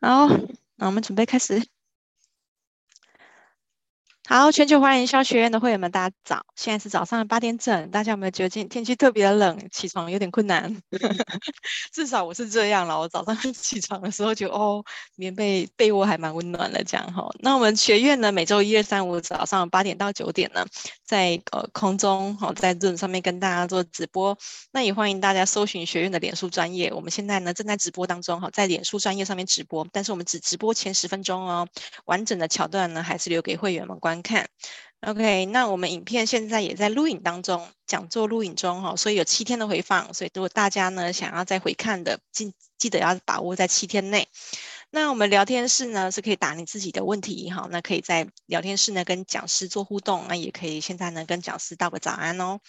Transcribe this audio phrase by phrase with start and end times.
[0.00, 0.26] 好，
[0.76, 1.68] 那我们准备开始。
[4.30, 6.44] 好，全球华人营销学院的会员们，大家早！
[6.54, 10.82] 现在是早上的八点整，大家有没有觉得今天气特别冷，起床有点困难？
[11.94, 14.84] 至少我是这样了，我早上 起床的时候就哦，
[15.16, 17.26] 棉被被窝还蛮温暖的，这样哈。
[17.38, 20.62] 那我们学院呢，每周一、二、三、五早上八点到九点呢，
[21.06, 24.36] 在呃空中哈，在 Zoom 上面跟大家做直播。
[24.72, 31.66] 那也欢迎大家搜寻学院的脸书专业，我们现在呢正在直播当中哈，在脸书专业上面直播，但是我们只直播前十分钟哦，
[32.04, 34.17] 完整的桥段呢还是留给会员们观。
[34.22, 34.48] 看
[35.00, 44.28] ，OK，那我们影片现在也在录影当中，讲座录影中哈，所以有七天的回放，所以如果大家呢想要再回看的，记记得要把握在七天内。
[44.90, 52.60] 那我们聊天室呢是可以打你自己的问题哈，那可以在聊天室呢跟讲师做互动，那也可以现在呢跟讲师道个早安哦。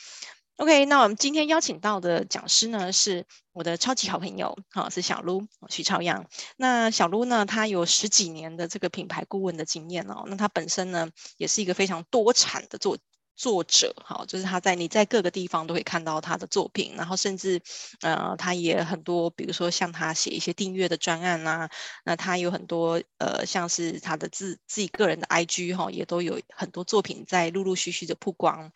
[0.59, 6.27] OK，那我们今天邀请到的讲师呢，是我的超级好朋友，好，是小卢徐朝阳。
[6.57, 10.25] 那小卢呢，他有十几年的这个品牌顾问的经验哦。
[10.27, 12.97] 那他本身呢，也是一个非常多产的作
[13.39, 17.61] 作者，哈，就是他在你在各个地方都可以看到他的作品，然后甚至
[18.01, 21.69] 呃，他也很多，比如说像他写一些订阅的专案啊，
[22.03, 28.73] 那他有很多呃，像是他的自自己个人的 IG 哈，也都有很多作品在陆陆续续的曝光。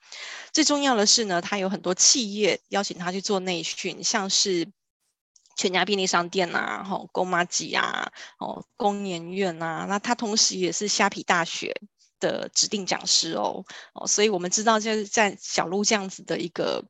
[0.54, 4.72] 最重要的是呢，他有很多企业邀请他去做内训，像是
[5.58, 11.76] 全家便利商店呐，吼，购麻吉啊，哦，工研院呐，那他同时也是虾皮大学
[12.24, 16.84] 的指定讲师哦，哦，所以我们知道，就是在小鹿这样子的一个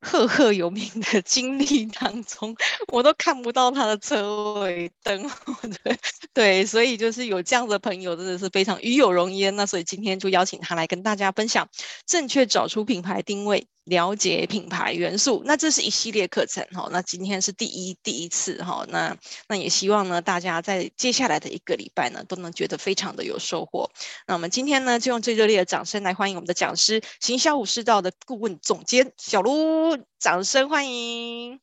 [0.00, 2.54] 赫赫有名的 经历当中，
[2.92, 5.30] 我都看不到他的车尾灯，
[5.82, 5.98] 对
[6.34, 9.56] 对，所以就是有这样的朋友真的是非常与有荣焉。
[9.56, 11.68] 那所以今天就邀请他来跟大家分享
[12.06, 13.66] 正确找出品牌定位。
[13.84, 16.88] 了解品牌元素，那这是一系列课程哈。
[16.90, 18.86] 那今天是第一第一次哈。
[18.88, 19.14] 那
[19.46, 23.90] 那也希望呢，大家在接下来的一个礼拜呢，都能觉得非常的有收获。
[24.26, 31.60] 那我们今天呢，就用最热烈的掌声来欢迎我们的讲师，行销武士道的顾问总监小卢，掌声欢迎。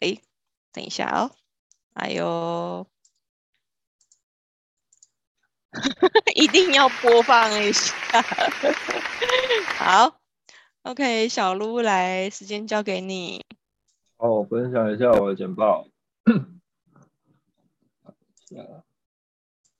[0.00, 0.18] 哎，
[0.72, 1.30] 等一下哦，
[1.94, 2.86] 哎呦，
[6.34, 7.94] 一定要播放一下，
[9.78, 10.23] 好。
[10.84, 13.42] OK，小鹿来，时间交给你。
[14.18, 15.88] 哦，分享一下我的简报。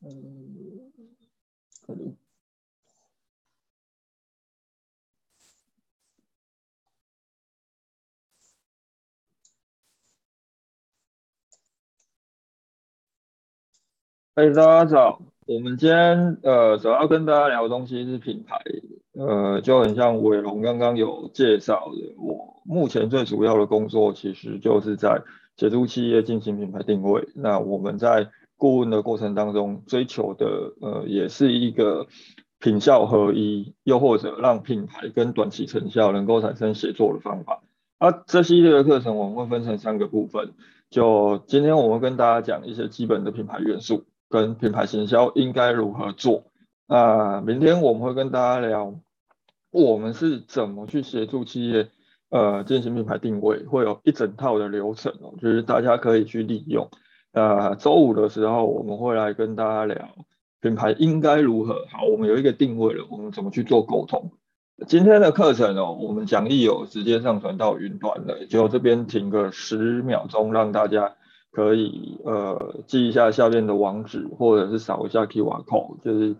[0.00, 0.81] 嗯，
[14.32, 15.21] 大家早。
[15.47, 18.56] 我们今天呃，主要跟大家聊的东西是品牌。
[19.17, 25.23] 呃，就很像伟龙刚刚有介绍的，我目前最主要的工作其实就是在
[25.57, 27.29] 协助企业进行品牌定位。
[27.35, 32.07] 那我们在顾问的过程当中追求的，呃，也是一个
[32.59, 37.63] 品效合一，又或者让品牌跟短期成效能够产生协作的方法。
[37.99, 40.55] 啊，这系列的课程我们会分成三个部分。
[40.91, 46.45] 就今天我们跟大家讲一些基本的品牌元素，跟品牌行销应该如何做。
[46.87, 48.95] 那明天我们会跟大家聊。
[49.71, 51.89] 我们是怎么去协助企业
[52.31, 56.89] 呃进行品牌定位，会有一整套的流程哦，就是大家可以去利用。
[57.33, 60.15] 呃，周五的时候我们会来跟大家聊
[60.61, 61.87] 品牌应该如何。
[61.91, 64.31] 好，我们有一个定位了，我们怎么去做沟通？
[64.87, 71.15] 今天的课程哦，我们讲义有直接上传到云端的，就这边停个十秒钟，让大家
[71.51, 76.37] 可以呃记一下下面的网址，或者是扫一下 QR code，就是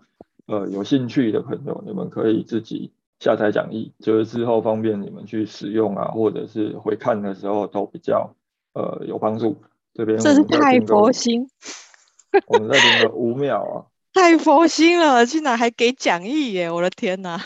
[0.47, 2.91] 呃有兴趣的朋友，你们可以自己。
[3.17, 8.35] 下载讲义，就是之后方便你们去使用啊，或者是回看的时候都比较
[8.73, 9.55] 呃有帮助。
[9.93, 11.47] 这边这是太佛心，
[12.45, 13.87] 我们再停个五秒啊！
[14.13, 16.69] 太佛心了，竟然还给讲义耶！
[16.69, 17.39] 我的天哪，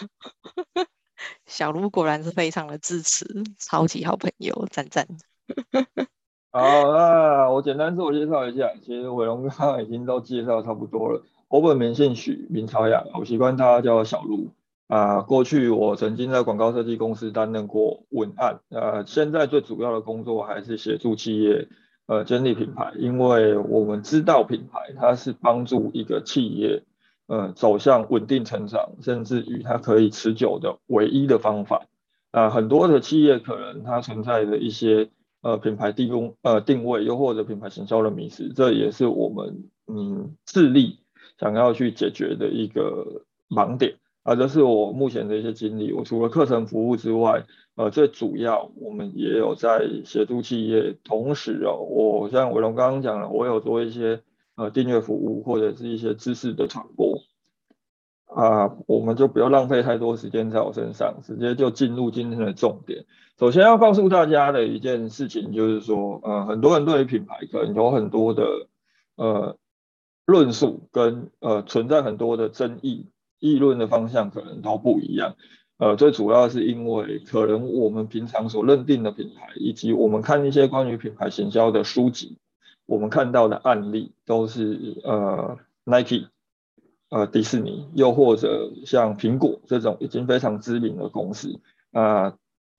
[1.45, 3.25] 小卢果然是非常的支持，
[3.59, 5.07] 超级好朋友，赞赞。
[6.51, 6.61] 好，
[6.91, 11.23] 那我简单自我介绍一下，其实伟龙刚刚已经都介绍差不多了。
[11.49, 14.49] 我本名姓许，名朝阳，我习惯大家叫小噜。
[14.87, 21.67] 啊，过去我曾经在广告设计公司担任过文案，呃，现在最主要的工作还是协助企业
[22.07, 26.83] 呃建立品牌，因为我们知道品牌它是帮助一个企业
[27.27, 31.85] 呃走向稳定成长，甚至于它可以持久的唯一的方法。
[32.31, 35.09] 啊、很多的企业可能它存在的一些
[35.41, 40.99] 呃品牌定位呃定位，又或者品牌行销的迷失，这也是我们嗯致力
[41.39, 43.95] 想要去解决的一个盲点。
[44.23, 45.93] 啊，这是我目前的一些经历。
[45.93, 47.45] 我除了课程服务之外，
[47.75, 50.97] 呃，最主要我们也有在协助企业。
[51.03, 54.21] 同时哦，我像伟龙刚刚讲了，我有做一些
[54.55, 57.21] 呃订阅服务或者是一些知识的传播。
[58.25, 63.05] 啊，我们就不要浪费太多时间在我身上，直接就进入今天的重点。
[63.39, 68.67] 首先要告诉大家的一件事情就是说，呃，很多人对于品牌可能有很多的
[69.15, 69.57] 呃
[70.29, 73.07] 论述跟呃存在很多的争议，
[73.39, 75.35] 议论的方向可能都不一样。
[75.77, 82.37] 呃，最主要是因为可能我们平常所认定的品牌，以及我们看一些关于品牌行销的书籍，
[82.85, 86.27] 我们看到的案例都是呃 Nike。
[87.11, 91.59] 呃，迪士尼，又或者像苹果这种已经非常知名的公司，
[91.91, 92.37] 啊、呃，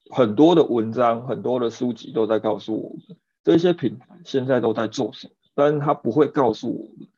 [0.09, 7.09] 很多的文章、很多的书籍都在告诉我们，这些品牌现在都在做什么，但是它不会告诉我们，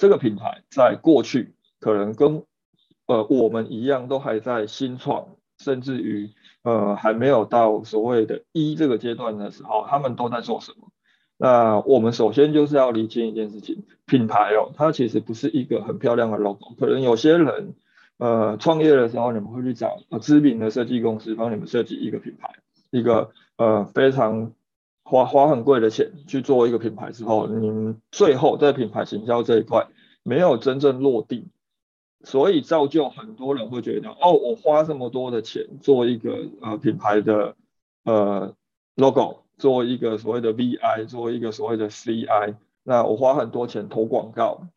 [0.00, 2.42] 这个品牌在过去可能跟
[3.04, 5.26] 呃我们一样，都还在新创，
[5.58, 6.30] 甚至于
[6.62, 10.88] 呃还没有到所谓的一这个阶段的时候，他们都在做什么。
[11.36, 16.74] 那我们首先就是要厘清一件事情，品牌哦，它其实不是一个很漂亮的 logo。
[16.78, 17.74] 可能有些人，
[18.16, 22.54] 呃，创业的时候，你们会去找知名的设计公司帮你们设计一个品牌，
[22.90, 24.52] 一个呃非常
[25.10, 29.88] 花花很贵的钱去做一个品牌之后，你最后在品牌行销这一块
[30.22, 31.48] 没有真正落地，
[32.22, 37.56] 所以造就很多人会觉得，哦，我花这么多的钱做一个呃品牌的
[38.04, 38.54] 呃
[38.94, 39.42] logo。
[39.58, 44.68] 做一个所谓的 VI，做一个所谓的 CI，那我花很多钱投广告，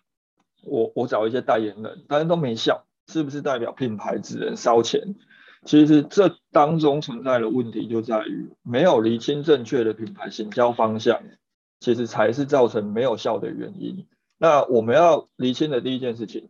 [0.66, 5.16] 我我找一些代言人，但是都没效，是不是代表品牌只能烧钱？
[5.66, 11.22] 其实这当中存在的问题就在于没有厘清正确的品牌行销方向，
[11.80, 14.06] 其实才是造成没有效的原因。
[14.38, 16.50] 那我们要厘清的第一件事情，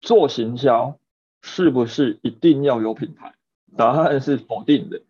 [0.00, 0.98] 做行销
[1.40, 3.34] 是不是一定要有品牌？
[3.76, 5.02] 答案是否定的。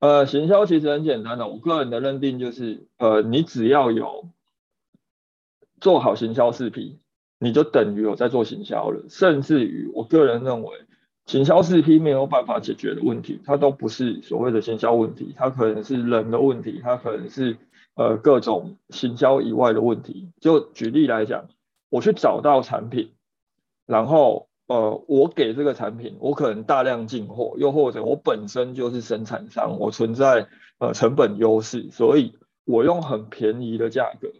[0.00, 4.28] 呃，行销其实很简单的，我个人的认定就是，呃，你只要有
[5.80, 6.98] 做好行销视频
[7.38, 9.04] 你就等于有在做行销了。
[9.08, 10.76] 甚至于，我个人认为，
[11.32, 17.56] 行销四 P 没有办法解决的问题，它都不是所谓的行销问题，它可能是人的问题，它可能是
[17.94, 20.28] 呃各种行销以外的问题。
[20.40, 21.48] 就举例来讲，
[21.88, 23.12] 我去找到产品，
[23.86, 24.48] 然后。
[24.68, 30.48] 呃，我给这个产品，我可能大量进货，又或者我本身就是生产商，我存在
[30.78, 34.30] 呃成本优势，所以我用很便宜的价格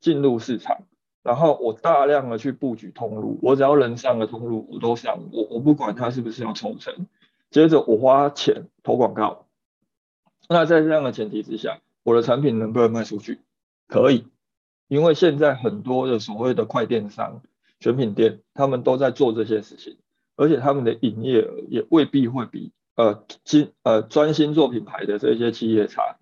[0.00, 0.84] 进入市场，
[1.22, 7.06] 然后我大量的去布局通路，我只要能上的通路我都上，我我不管它是不是要抽成，
[7.50, 9.46] 接着我花钱投广告，
[10.48, 13.40] 那在这样的前提之下，我的产品能不能卖出去？
[13.88, 14.26] 可以，
[14.88, 17.42] 因为现在很多的所谓的快电商。
[17.82, 19.96] 选品店，他们都在做这些事情，
[20.36, 26.18] 而且他们的营业额也未必会比呃专呃专心做品牌的这些企业差。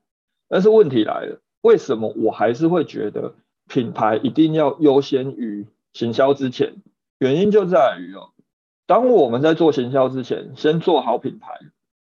[0.46, 3.34] 但是问题来了，为什么我还是会觉得
[3.68, 6.76] 品牌一定要优先于行销之前？
[7.18, 8.30] 原因就在于哦，
[8.86, 11.52] 当我们在做行销之前，先做好品牌，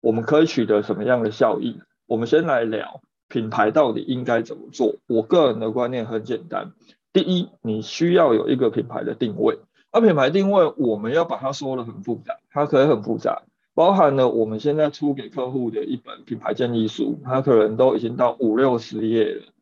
[0.01, 1.79] 我们可以取得什么样的效益？
[2.05, 4.95] 我们先来聊品牌到底应该怎么做。
[5.07, 6.73] 我个人的观念很简单。
[7.13, 9.59] 第一，你需要有一个品牌的定位，
[9.91, 13.43] 而品牌定位我们要把它说的很复杂，它可以很复杂，
[13.73, 19.52] 包含了我们现在出给客户的一本品牌建议书，它可能都已经到五六十页了。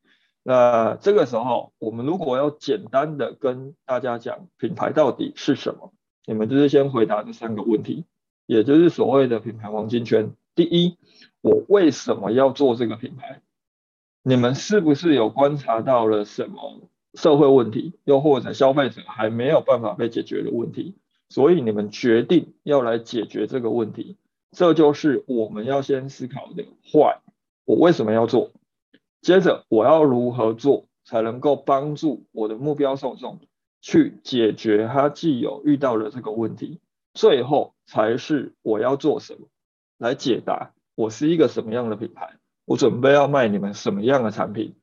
[0.44, 5.94] 那这个时候，我们如果要简单的跟大家讲品牌到底是什么，
[6.26, 8.06] 你们就是先回答这三个问题，
[8.46, 10.32] 也就是所谓的品牌黄金圈。
[10.56, 10.98] 第一，
[11.42, 13.42] 我为什么要做这个品牌？
[14.24, 16.82] 你们是不是有观察到了什么？
[17.14, 20.96] 社会问题，又或者消费者还没有办法被解决的问题，
[21.28, 24.16] 所以你们决定要来解决这个问题，
[24.52, 26.64] 这就是我们要先思考的。
[26.90, 27.20] 坏，
[27.66, 28.52] 我为什么要做？
[29.22, 33.40] 接着我要如何做才能够帮助我的目标受众
[33.80, 36.80] 去解决他既有遇到的这个问题？
[37.14, 39.48] 最后才是我要做什么
[39.98, 42.36] 来解答我是一个什么样的品牌，
[42.66, 44.76] 我准备要卖你们什么样的产品。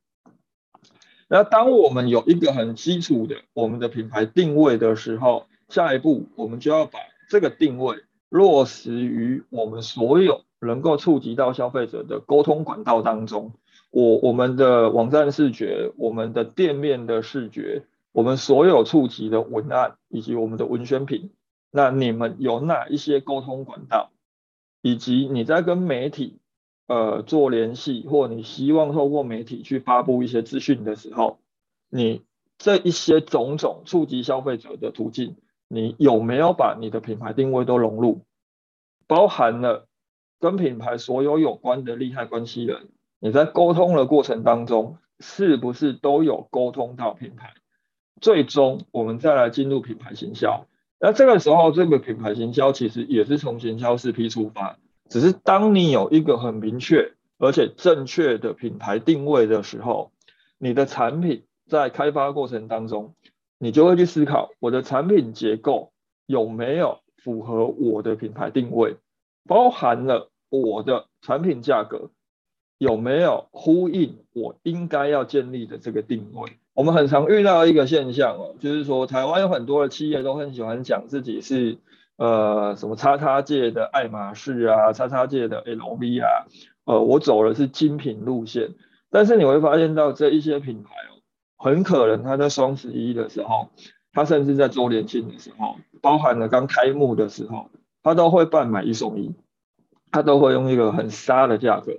[1.27, 13.53] 那当我们有一个很基础的我们的品牌定位的时候，下一步我们就要把这个定位落实于我们所有能够触及到消费者的沟通管道当中。
[13.91, 21.31] 我我们的网站视觉、我们的店面的视觉、我们所有触及的文案以及我们的文宣品，
[21.71, 24.11] 那你们有哪一些沟通管道？
[24.83, 26.39] 以及你在跟媒体。
[26.91, 31.39] 呃，做联系，或你希望透过媒体去发布一些资讯的时候，
[31.91, 32.23] 你
[32.57, 35.37] 这一些种种触及消费者的途径，
[35.69, 38.23] 你有没有把你的品牌定位都融入？
[39.07, 39.87] 包含了
[40.41, 42.89] 跟品牌所有有关的利害关系人，
[43.21, 47.55] 你在沟通的过程当中，是不是都有沟通到品牌？
[48.21, 50.67] 最终我们再来进入品牌行销。
[51.01, 60.11] 那这个时候，这个品牌行销其实也是从行销四 P 出发，只是当你有一个很明确而且正确的品牌定位的时候，
[60.59, 63.15] 你的产品在开发过程当中，
[63.59, 65.93] 你就会去思考我的产品结构
[66.27, 68.97] 有没有符合我的品牌定位，
[69.47, 72.11] 包含了我的产品价格
[72.79, 76.53] 有没有呼应我应该要建立的这个定位。
[76.75, 81.79] 我们很常遇到一个现象哦，就是说台湾有很多的企业都很喜欢讲自己是
[82.17, 86.47] 呃什么叉叉界的爱马仕啊，叉叉界的 LV 啊，
[86.85, 88.75] 呃，我走的是精品路线。
[89.11, 91.19] 但是你会发现到这一些品牌哦，
[91.57, 93.71] 很可能它在双十一的时候，
[94.13, 97.71] 它甚至在周年庆的时候，包含了刚开幕的时候，
[98.05, 99.35] 它都会办买一送一，
[100.13, 101.95] 它都会用一个很杀的价格，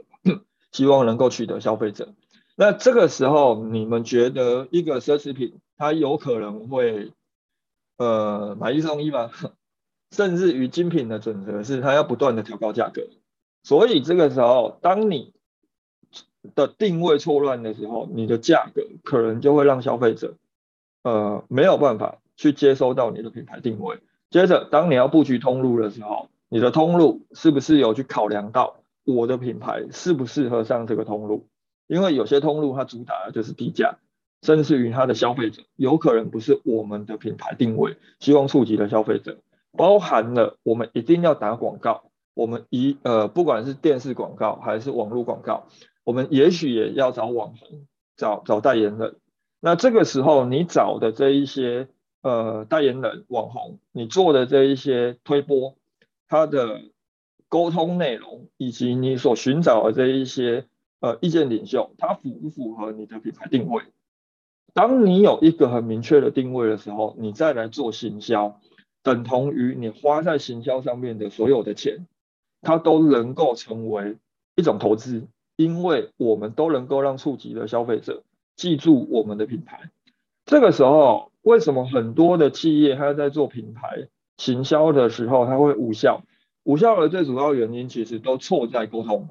[0.71, 2.13] 希望能够取得消费者。
[2.55, 7.13] 那这个时候，你们觉得一个奢侈品它有可能会
[7.97, 9.31] 呃买一送一吗？
[10.11, 13.03] 甚至于精品的准则是它要不断的调高价格。
[13.63, 15.33] 所以这个时候，当你
[16.55, 20.35] 的定位错乱的时候，你的价格可能就会让消费者
[21.03, 23.99] 呃没有办法去接收到你的品牌定位。
[24.29, 31.47] 接着，当你要布局通路的时候，你的通路是不是有去考量到我的品牌适不适合上这个通路？
[31.87, 33.97] 因为有些通路它主打的就是低价，
[34.43, 39.39] 甚至于它的消费者有可能不是我们的品牌定位，希望触及的消费者，
[39.71, 45.67] 包含了我们一定要打广告，我们一呃不管是电视广告还是网络广告，
[46.03, 49.15] 我们也许也要找网红，找找代言人。
[49.59, 51.87] 那这个时候你找的这一些
[52.21, 55.75] 呃代言人、网红，你做的这一些推播，
[56.27, 56.81] 它的
[57.49, 60.65] 沟通内容以及你所寻找的这一些。
[61.01, 63.83] 呃，意见领袖，它符不符合你的品牌定位？
[64.73, 68.59] 当你有一个很明确的定位的时候，你再来做行销，
[69.01, 72.05] 等同于你花在行销上面的所有的钱，
[72.59, 74.17] 它都能够成为
[74.57, 75.25] 一种投资，
[75.55, 78.23] 因为我们都能够让触及的消费者
[78.57, 79.91] 记住我们的品牌。
[80.45, 86.23] 这个时候，为什么很多的企业它在做品牌行销的时候，它会无效？
[86.63, 89.29] 无效的最主要原因，其实都错在沟通。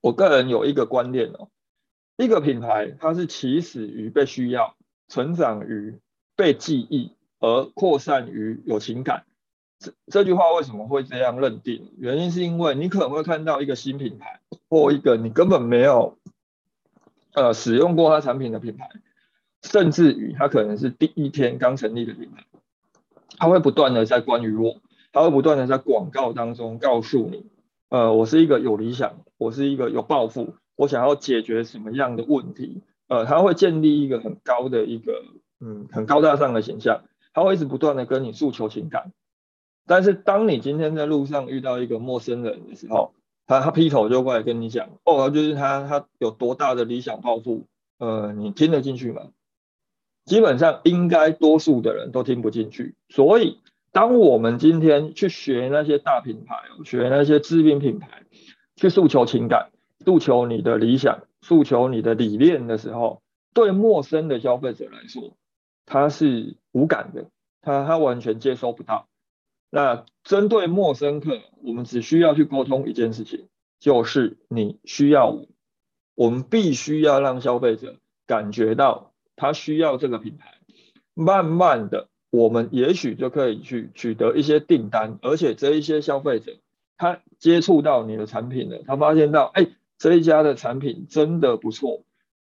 [0.00, 1.48] 我个人有一个观念哦，
[2.16, 4.74] 一个品牌它是起始于被需要，
[5.08, 5.98] 成长于
[6.36, 9.24] 被记忆，而扩散于有情感。
[9.78, 11.92] 这这句话为什么会这样认定？
[11.98, 16.18] 原因是因为你可能会看到一个新品牌，或一个你根本没有
[17.32, 18.90] 呃使用过它产品的品牌，
[19.62, 22.44] 甚至于它可能是第一天刚成立的品牌，
[23.38, 24.76] 它会不断的在关于我，
[25.12, 27.46] 他会不断的在广告当中告诉你。
[27.88, 32.82] 呃，我是一个有理想，我是一个有抱负，我想要解决什么样的问题？
[33.08, 35.24] 呃，他会建立一个很高的一个，
[35.60, 37.02] 嗯，很高大上的形象，
[37.34, 39.12] 他会一直不断的跟你诉求情感。
[39.88, 43.12] 但是当你今天在路上遇到一个陌生人的时候，
[43.48, 47.66] 他他劈头就过来跟你讲，哦，就是他他有多大的理想抱负，
[47.98, 49.22] 呃，你听得进去吗？
[50.26, 53.58] 基本上应该多数的人都听不进去，所以。
[53.92, 58.22] 当我们今天去学那些大品牌，学那些知名品牌，
[58.76, 59.70] 去诉求情感、
[60.04, 63.20] 诉求你的理想、诉求你的理念的时候，
[63.52, 65.36] 对陌生的消费者来说，
[65.86, 67.30] 他是无感的，
[67.62, 69.08] 他他完全接收不到。
[69.70, 73.48] 那针对陌生客，我们只需要去沟通一件事情，
[73.80, 75.36] 就是你需要
[76.14, 80.54] 我，们必须要让消费者感觉到他需要这个品牌，
[81.14, 82.08] 慢慢的。
[82.30, 86.52] 我们也许就可以去取得一些订单，而且这一些消费者
[86.96, 89.66] 他接触到你的产品了，他发现到，哎，
[89.98, 92.02] 这一家的产品真的不错，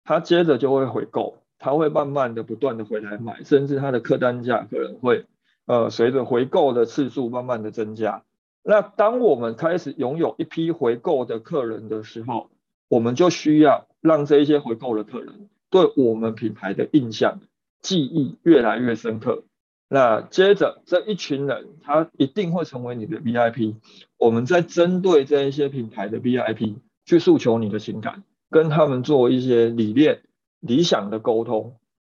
[0.04, 5.26] 他接着就会回购，他会慢慢的不断的回来买，甚至他的客单价可能会，
[5.66, 8.25] 呃，随着回购的次数慢慢的增加。
[8.64, 12.50] 那当我们开始拥有一批回购的客人的时候，
[12.88, 17.40] 我们就需要让这一些回购的客人对我们品牌的印象
[17.80, 19.44] 记忆越来越深刻。
[19.88, 23.76] 那接着这一群人，他一定会成为你的 VIP。
[24.18, 26.76] 我们在针对这一些品牌的 VIP
[27.07, 30.21] 去诉求你的情感，跟他们做一些理念、
[30.61, 31.76] 理想的沟通。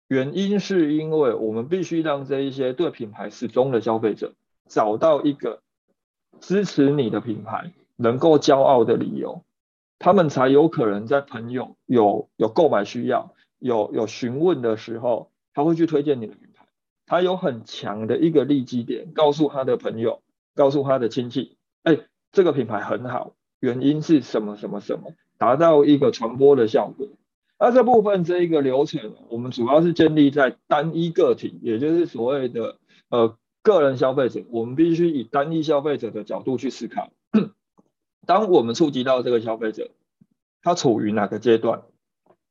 [0.07, 4.33] 原因是因为我们必须让这一些对品牌始终的消费者
[4.67, 5.61] 找到一个
[6.39, 9.43] 支持你的品牌能够骄傲的理由，
[9.99, 16.48] 他们才有可能在朋友有有购买需要、有有询问的时候，他会去推荐你的品牌。
[17.09, 20.21] 他有很强的一个利基点，告诉他的朋友，
[20.53, 21.97] 告诉他的亲戚，哎，
[22.31, 27.07] 这个品牌很好，原因是什么什么什么，达到一个传播的效果。
[27.57, 32.77] 那这部分这一个流程，我们主要是建立在单一个体，也就是所谓的
[33.09, 37.11] 呃个人消费者，我们必须以单一消费者的角度去思考。
[38.27, 39.89] 当我们触及到这个消费者，
[40.61, 41.81] 他处于哪个阶段，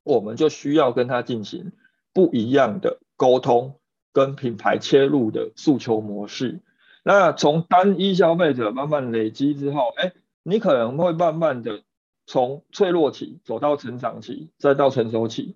[0.02, 1.70] 我们就需要跟他进行
[2.12, 3.77] 不一样的沟通，
[4.18, 6.60] 跟品牌切入的诉求模式。
[7.04, 11.82] 那从单一消费者慢慢累积之后，哎，你可能会慢慢的
[12.26, 15.54] 从脆弱期走到成长期，再到成熟期。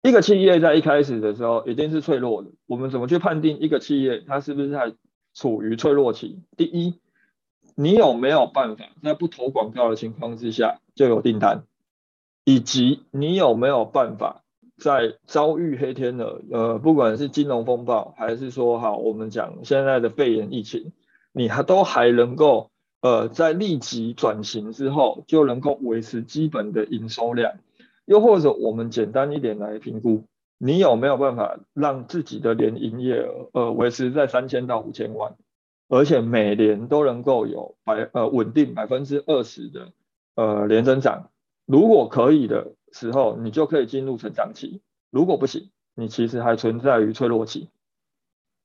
[0.00, 2.48] 一个企业在一开始的时候一定是脆弱的。
[2.66, 4.94] 我们怎么去判定一个企业它是不是在
[5.34, 6.40] 处于脆弱期？
[6.56, 6.98] 第一，
[7.74, 11.64] 你有没有办法在不投广告的情况之下就有订单？
[12.44, 14.42] 以及你有没有办法
[14.82, 20.92] 在遭遇黑天鹅，呃，不管是金融风暴，还是说好我们讲现在的肺炎疫情，
[21.32, 22.70] 你还都还能够
[23.00, 27.52] 呃在立即转型之后就能够维持基本的营收量？
[28.04, 30.24] 又或者我们简单一点来评估，
[30.58, 35.36] 你有没有办法让自己的年营业额呃维持在三千到五千万，
[35.88, 39.92] 而且每年都能够有百呃稳定百分之二十的
[40.34, 41.30] 呃年增长？
[41.64, 44.80] 如果可以的时候，你就可以进入成长期；
[45.10, 47.68] 如果不行，你其实还存在于脆弱期。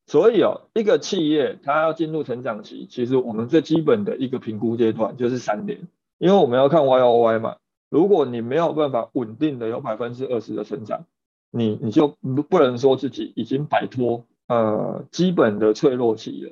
[0.06, 7.58] 所以哦，一个企业它要进入成长期，其实我们最基本的一个评估阶段就是三年，因为我们要看 YOY 嘛。
[7.90, 11.06] 如果你没有办法稳定的有百分之二十的成长，
[11.52, 12.08] 你你就
[12.50, 16.52] 不能说自己已经摆脱呃基本的脆弱期了。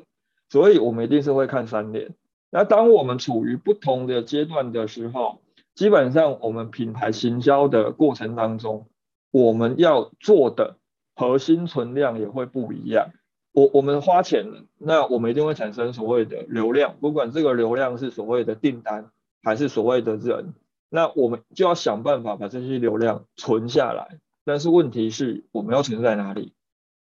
[0.49, 2.13] 所以我们一定是会看三年。
[2.49, 5.39] 那当我们处于不同的阶段的时候，
[5.75, 8.87] 基本上，我们品牌行销的过程当中，
[9.29, 10.77] 我们要做的
[11.13, 13.11] 核心存量也会不一样。
[13.51, 14.45] 我我们花钱，
[14.77, 19.11] 那我们一定会产生所谓的流量，不管这个流量是所谓的订单
[19.43, 20.53] 还是所谓的人，
[20.89, 24.19] 那我们就要想办法把这些流量存下来。
[24.45, 26.53] 但是问题是，我们要存在哪里？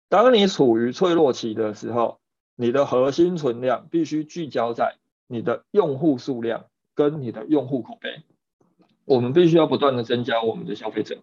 [0.09, 2.19] 当你处于脆弱期的时候，
[2.57, 4.95] 你的核心存量必须聚焦在
[5.27, 8.23] 你的用户数量跟你的用户口碑。
[9.05, 11.19] 我们必须要不断的增加我们的消费者，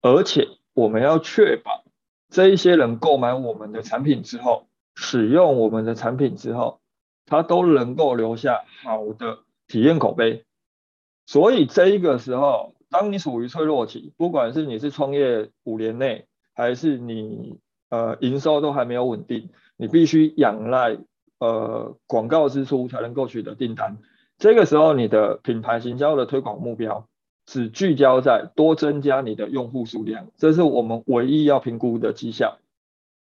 [0.00, 1.84] 而且我们要确保
[2.30, 6.80] 这一些人购买我们的产品之后，使用我们的产品之后，
[7.26, 10.44] 他都能够留下好的体验口碑。
[11.26, 17.58] 所以这一个时候，当你处于脆弱期，不管是你是创业五年内，还是你
[17.90, 20.98] 呃营收都还没有稳定，你必须仰赖
[21.38, 23.98] 呃广告支出才能够取得订单。
[24.42, 27.06] 这个时候，你的品牌行销的推广目标
[27.46, 32.58] 只聚焦在多增加你的用户数量，这是我们唯一要评估的绩效。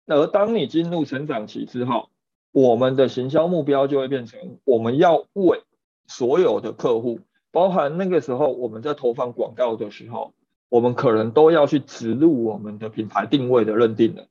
[0.05, 2.09] 而当你进入成长期之后，
[2.51, 5.63] 我们的行销目标就会变成，我们要为
[6.05, 10.33] 所有的客户，包含那个时候我们在投放广告的时候，
[10.69, 14.27] 我们可能都要去植入我们的品牌定位的认定了。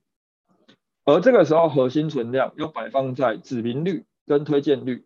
[1.03, 5.03] 而这个时候，核心存量要摆放在指名率跟推荐率。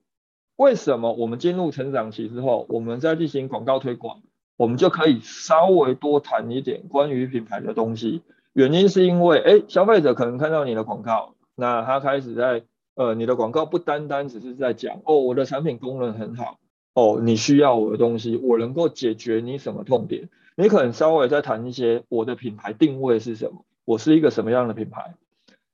[0.62, 4.22] 为什么我们进入成长期之后，我们在进行广告推广，
[4.58, 8.22] 我们就可以稍微多谈一点关于品牌的东西？
[8.54, 12.62] 原因是因为，哎，消费者可能看到你的广告，那他开始在，
[12.94, 16.60] 呃，你的广告不单单只是在讲，哦，我的产品功能很好，
[16.94, 20.30] 哦，你需要我的东西，我能够解决你什么痛点？
[20.56, 23.66] 你可能稍微再谈一些，我的品牌定位是什么？
[23.84, 25.16] 我是一个什么样的品牌？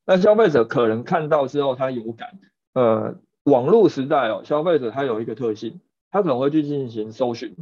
[0.06, 2.38] 那消费者可能看到之后，他有感，
[2.72, 3.16] 呃。
[3.48, 5.80] 网络时代哦，消费者他有一个特性，
[6.10, 7.56] 他可能会去进行搜寻。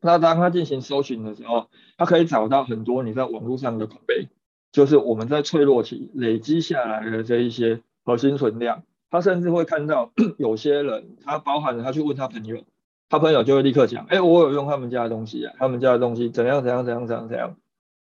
[0.00, 1.68] 那当他进行搜寻的时候，
[1.98, 4.28] 他可以找到很多你在网络上的口碑，
[4.72, 8.82] 就是我们在脆弱期累积下来的这一些核心存量。
[9.10, 12.62] 他甚至会看到 有些人，他包含了他去问他朋友，
[13.08, 17.56] 他朋友就会立刻讲：“哎，我有用他们家的东西啊，他们家的东西怎样怎样怎样怎样怎样。”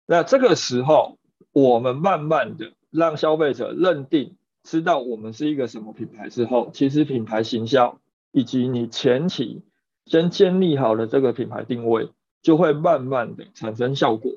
[0.05, 1.17] 那这个时候，
[1.53, 4.35] 我们慢慢的让消费者认定。
[4.67, 8.01] 知道我们是一个什么品牌之后，其实品牌行销
[8.33, 9.61] 以及你前期
[10.05, 12.09] 先建立好了这个品牌定位，
[12.41, 14.33] 就会慢慢的产生效果，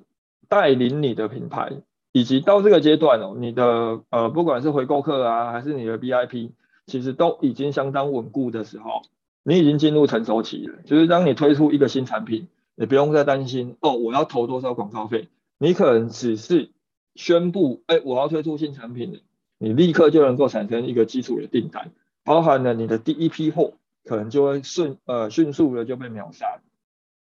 [0.48, 1.72] 带领你的品牌，
[2.12, 6.50] 以及到这个阶段哦，你的呃不管是回购客啊，还是你的 VIP，
[6.86, 9.02] 其实都已经相当稳固的时候，
[9.42, 10.78] 你已经进入成熟期了。
[10.84, 15.26] 就是当你推出一个新产品，你不用再担心哦，我要投多少广告费，
[15.58, 16.70] 你可能只是
[17.16, 19.22] 宣布，哎，我要推出新产品。
[19.62, 21.92] 你立刻就能够产生一个基础的订单，
[22.24, 26.62] 包含了你的第一批货，可能就会迅呃迅速的就被秒杀。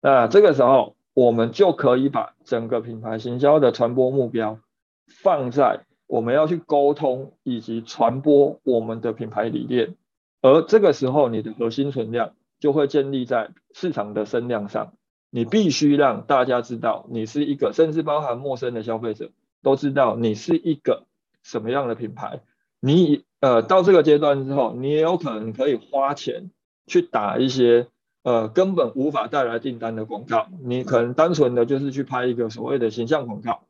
[0.03, 4.59] 那这个时候，我们就可以把整个品牌行销的传播目标
[5.07, 9.95] 放在我们要去沟通以及传播我们的品牌理念，
[10.43, 14.95] 而这个时候你的核心存量就会建立在市场的声量上。
[15.31, 19.31] 你必须让大家知道你是一个，甚至包含陌生的消费者
[19.63, 21.05] 都知道你是一个
[21.47, 22.41] 什么样的品牌。
[22.81, 26.51] 你呃到这个阶段之后，你也有可能可以花钱
[26.89, 27.87] 去打一些
[28.25, 30.49] 呃根本无法带来订单的广告。
[30.65, 33.63] 你可能单纯的就是去拍一个所谓的形象广告，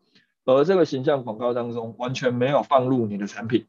[0.47, 3.67] 而这个形象广告当中完全没有放入你的产品。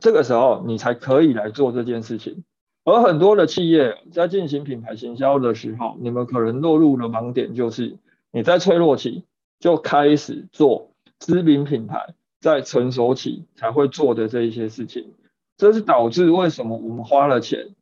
[0.00, 2.42] 这个时候你才可以来做这件事情。
[2.84, 7.96] 而很多的企业在进行品牌行销的时候，你们可能落入的盲点就是
[8.32, 9.24] 你在脆弱期
[9.60, 15.14] 就开始做知名品牌在成熟期才会做的这一些事情，
[15.56, 17.74] 这是导致为什么我们花了钱，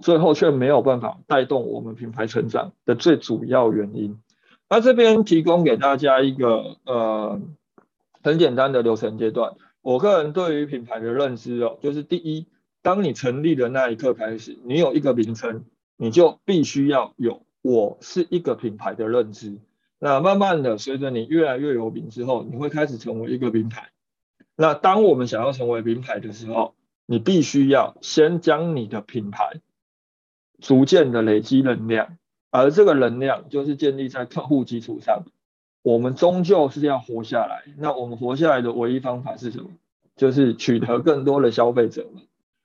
[0.00, 4.18] 最后却没有办法带动我们品牌成长的最主要原因。
[4.68, 7.40] 那这边提供给大家一个呃
[8.22, 12.46] 很简单的流程阶段，我个人对于品牌的认知哦，就是第一。
[12.82, 15.64] 当你成立的那一刻开始，你有一个名称，
[15.96, 19.58] 你就必须要有我是一个品牌的认知。
[20.00, 23.90] 那慢慢的，随着你越来越有名之后，你会开始成为一个品牌。
[24.56, 26.74] 那当我们想要成为名牌的时候，
[27.06, 29.60] 你必须要先将你的品牌
[30.60, 32.18] 逐渐的累积能量，
[32.50, 35.24] 而这个能量就是建立在客户基础上。
[35.82, 39.70] 我们终究是要活下来，那我们活下来的唯一方法是什么？
[40.14, 42.06] 就是取得更多的消费者。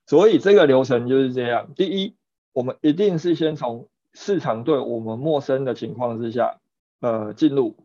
[0.05, 1.69] 所以这个流程就是这样。
[1.75, 2.13] 第一，
[2.53, 6.59] 我们一定是先从市场对我们陌生的情况之下，
[6.99, 7.75] 呃，进入。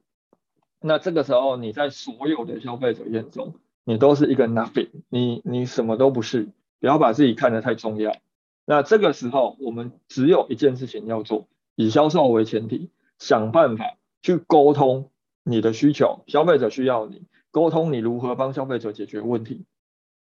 [0.81, 6.49] 那这个时候，你在所有的消费者眼中，你都是一个 nothing，你你什么都不是。
[6.81, 8.17] 不要把自己看得太重要。
[8.65, 15.11] 那这个时候，我们只有一件事情要做，以销售为前提，想办法去沟通
[15.45, 19.65] 你的需求，消费者需要你，沟通你如何帮消费者解决问题，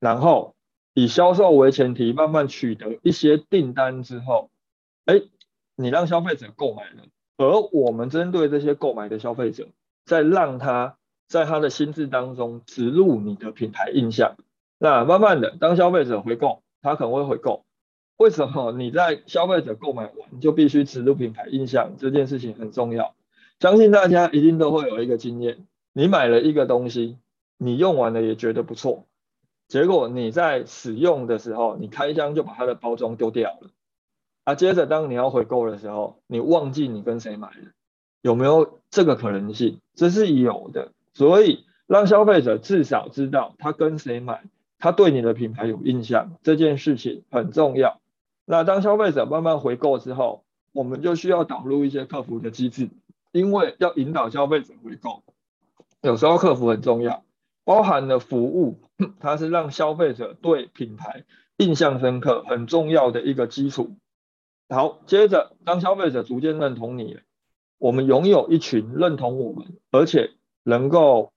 [0.00, 0.54] 然后。
[0.98, 4.48] 以销售为前提，慢慢取得一些订单之后，
[5.04, 5.20] 哎，
[5.74, 7.02] 你让消费者购买了，
[7.36, 9.68] 而我们针对这些购买的消费者，
[10.06, 10.96] 再让他
[11.28, 14.36] 在他的心智当中植入你的品牌印象。
[14.78, 17.64] 那慢慢的，当消费者回购，他可能会回购。
[18.16, 21.96] 为什么你在消费者购买完就必须植入品牌印象？
[21.98, 23.14] 这件事情很重要。
[23.60, 27.16] 相信大家一定都会有一个经验，你买了一个东西，
[27.58, 29.04] 你用完了也觉得不错。
[29.68, 33.70] 结果你在使用的时候，你开箱就把它的包装丢掉了，
[34.44, 37.72] 啊，接着当你要回购的时候，你忘记你跟谁买了，
[38.22, 39.80] 有没有这个可能性？
[39.94, 44.44] 这是有的，所以让消费者至少知道他跟谁买，
[44.78, 48.02] 他对你的品牌有印象，这件事情很重要。
[48.44, 52.90] 那当消费者慢慢回购之后，我们就需要导入一些客服的机制，
[53.32, 55.22] 因为要引导消费者回购，
[56.02, 57.24] 有时候客服很重要。
[57.64, 58.78] 包含了服务，
[59.18, 61.24] 它是让消费者对品牌
[61.56, 63.96] 印象深刻很重要的一个基础。
[64.68, 67.18] 好，接着当消费者逐渐认同你，
[67.78, 70.32] 我们拥有一群认同我们，而且
[70.66, 71.32] 能够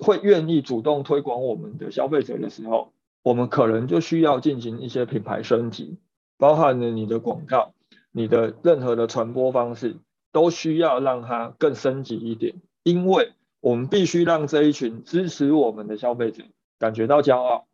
[0.00, 2.92] 会愿意主动推广我们的消费者的时候，
[3.22, 5.96] 我们可能就需要进行一些品牌升级，
[6.36, 7.72] 包含了你的广告、
[8.10, 9.96] 你的任何的传播方式，
[10.32, 13.32] 都需要让它更升级一点，因为。
[13.64, 16.42] 我们必须让这一群支持我们的消费者
[16.80, 17.68] 感觉到骄傲。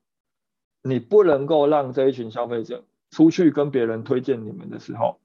[0.82, 5.18] 你不能够让这一群消费者出去跟别人推荐你们的时候，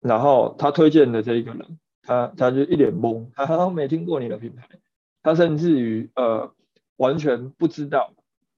[0.00, 4.68] 然后他推荐的这一个人，他他就一脸懵，他好像没听过你的品牌，
[5.22, 6.52] 他甚至于呃
[6.96, 8.14] 完全不知道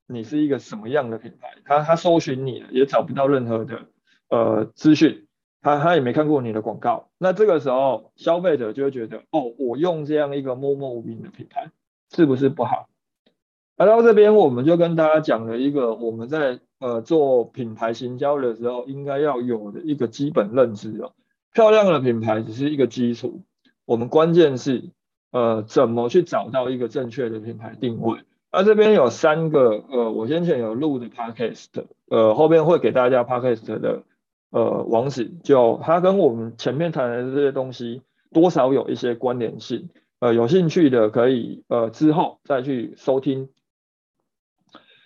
[0.07, 3.87] 你是一个什么样的品牌，他他搜寻你也找不到任何的
[4.29, 5.25] 呃资讯。
[5.61, 11.73] 他他也没看过你的广告，那这个时候消费者就会觉得，哦，我用这样一个默默无名的品牌
[12.15, 12.89] 是不是不好？
[13.77, 21.13] 来到这边，我们就跟大家讲了一个我们在呃做品牌行销的时候应该要有的一个基本认知哦。
[21.53, 23.43] 漂亮的品牌只是一个基础，
[23.85, 24.91] 我们关键是
[25.31, 28.21] 呃怎么去找到一个正确的品牌定位。
[28.53, 31.67] 那这边有三个呃，我先前有录的 podcast，
[32.09, 34.03] 呃后边会给大家 podcast 的。
[34.51, 38.01] 呃，网址就它跟我们前面谈的这些东西
[38.33, 43.51] 多少有一些关联性，呃，有兴趣的可以呃之后再去收听。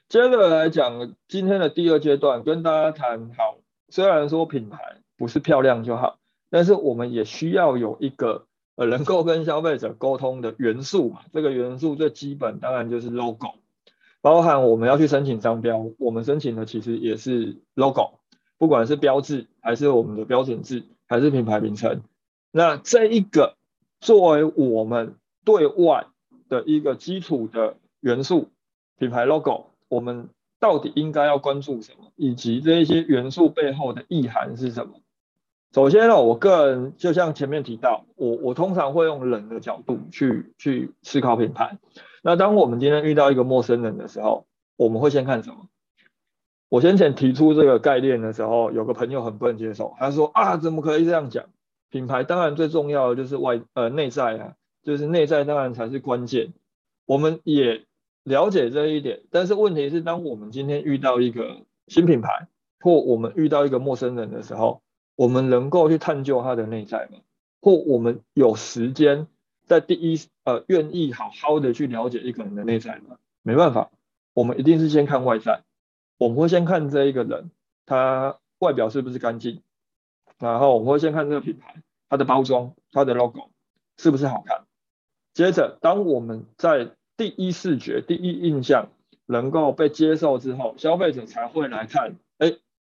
[0.09, 4.79] 接着来讲今天的第二阶段，跟大家谈好，虽然说品牌
[5.19, 6.21] 不是漂亮就好，
[6.53, 8.45] 但是我们也需要有一个
[8.77, 11.23] 呃能够跟消费者沟通的元素嘛。
[11.33, 13.55] 这个元素最基本当然就是 logo，
[14.21, 18.19] 包含我们要去申请商标，我们申请的其实也是 logo。
[18.59, 22.03] 不管是标志，还是我们的标准字，还是品牌名称，
[22.51, 23.57] 那这一个
[24.01, 26.07] 作为我们对外
[26.51, 28.51] 的一个基础的元素，
[28.99, 30.29] 品牌 logo，我们
[30.61, 35.01] 到底应该要关注什么，以及这一些元素背后的意涵是什么？
[35.75, 41.79] 首先呢，我个人就像前面提到，我我通常会用人的角度去去思考品牌。
[42.23, 44.45] 那当我们今天遇到一个陌生人的时候，
[44.77, 45.69] 我们会先看什么？
[46.69, 51.47] 我先前提出这个概念的时候，有个朋友很不能接受，他说啊，怎么可以这样讲？
[51.89, 56.53] 品牌当然最重要的就是外呃内在啊，就是内在当然才是关键。
[57.07, 57.87] 我们也
[58.25, 62.47] 了解这一点，但是问题是，当我们今天遇到一个新品牌，
[62.81, 64.83] 或我们遇到一个陌生人的时候，
[65.17, 67.19] 我们能够去探究他的内在吗？
[67.61, 69.29] 或我们有时间
[69.67, 73.19] 在第一呃愿意好好的去了解一个人的内在吗？
[73.43, 73.91] 没办法，
[74.35, 75.63] 我们一定是先看外在，
[76.19, 77.51] 我们会先看这一个人，
[77.87, 79.63] 他外表是不是干净，
[80.39, 83.51] 然后我们会先看这个品牌，它的包装，它的 logo
[83.97, 84.65] 是不是好看。
[85.35, 88.91] 接着，当我们在第一视觉、第一印象
[89.27, 92.17] 能够被接受之后，消费者才会来看，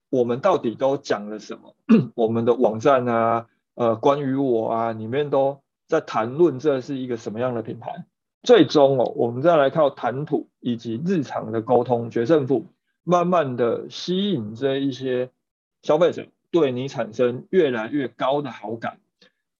[0.09, 1.75] 我们到底都讲了什么？
[2.15, 8.05] 我们的网站啊，呃，关于我啊，里面都在谈论这是一个什么样的品牌。
[8.43, 12.65] 最终哦，我们再来靠谈吐以及日常的沟通决胜负，
[13.03, 15.29] 慢慢的吸引这一些
[15.81, 18.99] 消费者对你产生越来越高的好感。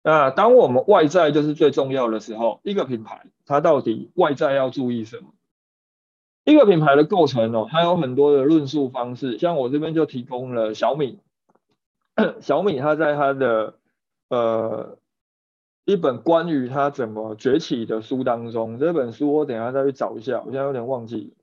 [0.04, 5.34] 那当我们外在就是最重要的时候，一个品牌它到底外在要注意什么？
[6.48, 11.20] 一个品牌的构成哦，它有很多的论述方式，像我这边就提供了小米，
[12.40, 13.74] 小米它在它的
[14.30, 14.98] 呃
[15.84, 21.34] 一本关于它怎么崛起的书当中，这本书我等下再去找一下，我现在有点忘记。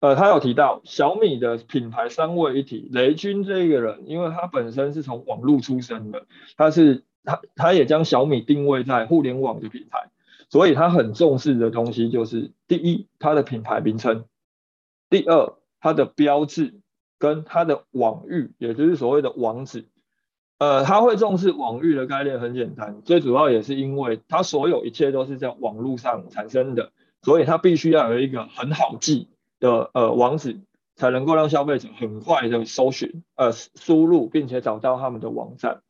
[0.00, 6.26] 呃，他有提到小米的品牌三位一体，雷军这个人，因为他本身是从网络出身的，
[6.58, 7.04] 他是。
[7.22, 10.08] 他他也将小米定位在互联网的品牌，
[10.50, 14.24] 所以他很重视的东西就是第一，它的品牌名称；
[15.08, 16.80] 第二，它的标志
[17.18, 19.86] 跟它的网域，也就是所谓的网址。
[20.58, 30.60] 呃，他会重视网域的概念很简单，最主要也是因为它所有一切都是在网络上产生的，所以它必须要有一个很好记的呃网址，
[30.96, 35.80] 才能够让消费者很快的搜寻呃输入，并且找到他们的网站。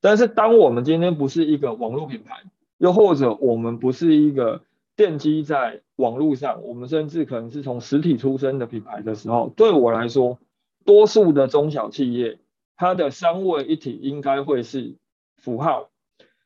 [0.00, 2.42] 但是，当我们今天不是一个网络品牌，
[2.78, 4.62] 又或者我们不是一个
[4.96, 10.38] 奠基在网络上，我们甚至可能是从实体出身的品牌的时候，对我来说，
[10.84, 12.38] 多数的中小企业，
[12.76, 14.96] 它的三位一体应该会是
[15.36, 15.90] 符号。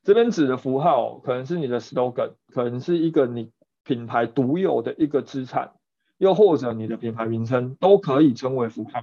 [0.02, 3.50] 这边指的符号，可能是你的 slogan，可能是一个你
[3.84, 5.72] 品牌独有的一个资产，
[6.16, 9.02] 又或者你的品牌名称都可以称为符号。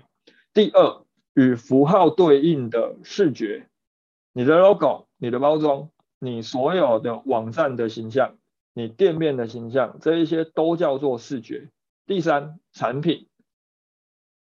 [0.54, 1.02] 第二，
[1.36, 3.68] 与符号对应的视觉。
[4.34, 8.36] 你的 logo、你的包装、你所有的网站的形象、
[8.74, 11.70] 你店面的形象，这一些都叫做视觉。
[12.06, 13.28] 第三，产品，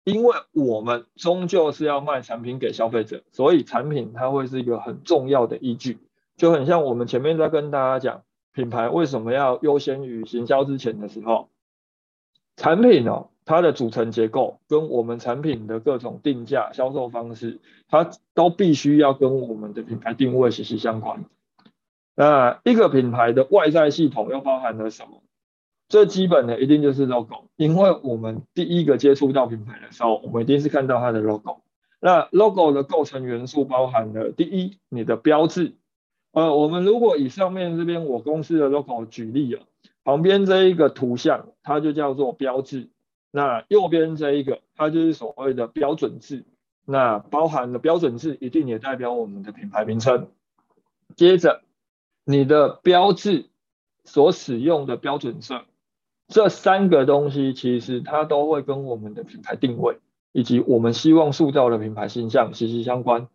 [0.05, 5.99] 因为我们终究是要卖产品给消费者，所以产品它会是一个很重要的依据。
[6.37, 11.49] 就很像我们前面在跟大家讲，品牌为什么要优先于行销之前的时候，
[12.57, 13.31] 产品哦。
[13.49, 21.25] 它的组成结构跟我们产品的各种定价、销售方式，它都必须要跟我们的品牌定位息息相关。
[22.17, 25.23] 那一个品牌的外在系统又包含了什么？
[25.89, 31.61] 最基本的一定就是 logo，因为我们第一个接触到品牌的时候，我们一定是看到它的 logo。
[32.01, 35.77] 那 logo 的构成元素包含了第一，你的标志。
[36.33, 39.63] 呃，我们如果以上面这边我公司的 logo 举例啊，
[40.03, 42.89] 旁边这一个图像，它就叫做标志。
[43.31, 46.45] 那右边这一个，它就是所谓的标准字，
[46.85, 50.29] 那包含了标准字，一定也代表我们的品牌名称。
[51.15, 51.63] 接着，
[52.29, 53.47] 你的标志
[54.05, 55.63] 所使用的标准色，
[56.27, 59.99] 这三个东西其实它都会跟我们的品牌定位
[60.33, 63.29] 以及我们希望塑造的品牌形象息息相关。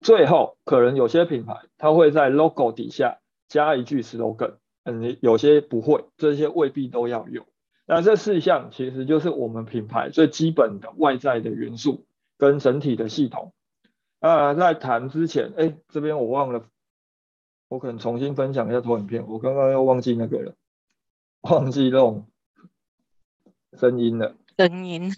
[0.00, 7.44] 最后，可能有些品牌它会在 logo 底下加一句 slogan，嗯，有些不会，这些未必都要有。
[7.86, 12.06] 那这四项其实就是我们品牌最基本的外在的元素
[12.38, 13.52] 跟整体的系统。
[14.20, 16.64] 啊，在谈之前，哎，这边我忘了，
[17.68, 20.54] 我可能重新分享一下投影片，我刚刚又忘记那个了，
[21.42, 22.26] 忘记那种
[23.78, 24.34] 声音了。
[24.56, 25.12] 声音，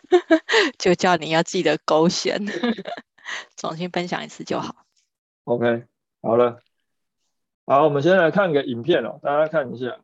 [0.78, 2.44] 就叫你要记得勾选，
[3.56, 4.84] 重新分享一次就好。
[5.44, 5.84] OK，
[6.20, 6.62] 好了，
[7.64, 9.98] 好，我们先来看个影片哦，大家看一下。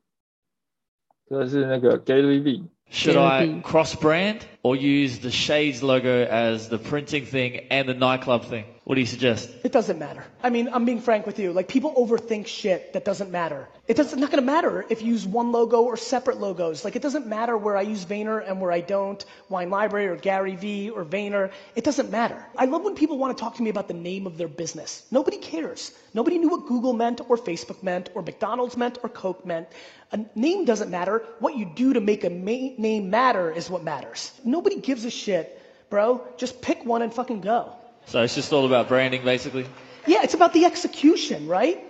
[1.29, 2.63] 这是那个 Gary V。
[2.91, 8.45] Should I cross brand or use the Shades logo as the printing thing and the nightclub
[8.45, 8.65] thing?
[8.85, 9.49] What do you suggest?
[9.63, 10.25] It doesn't matter.
[10.43, 11.53] I mean, I'm being frank with you.
[11.53, 13.69] Like, people overthink shit that doesn't matter.
[13.87, 16.85] It doesn't, not gonna matter if you use one logo or separate logos.
[16.85, 20.17] Like, it doesn't matter where I use Vayner and where I don't, Wine Library or
[20.17, 21.53] Gary Vee or Vayner.
[21.77, 22.45] It doesn't matter.
[22.57, 25.05] I love when people wanna talk to me about the name of their business.
[25.13, 25.93] Nobody cares.
[26.13, 29.69] Nobody knew what Google meant or Facebook meant or McDonald's meant or Coke meant.
[30.11, 31.25] A name doesn't matter.
[31.39, 34.33] What you do to make a ma- name matter is what matters.
[34.53, 36.27] Nobody gives a shit, bro.
[36.37, 37.73] Just pick one and fucking go.
[38.07, 39.65] So it's just all about branding, basically.
[40.07, 41.83] Yeah, it's about the execution, right?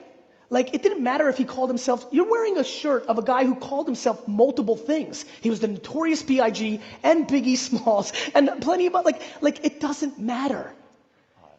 [0.48, 3.44] Like, it didn't matter if he called himself, you're wearing a shirt of a guy
[3.46, 5.25] who called himself multiple things.
[5.40, 6.79] He was the notorious B.I.G.
[7.03, 10.72] and Biggie Smalls and plenty of, like, like, it doesn't matter.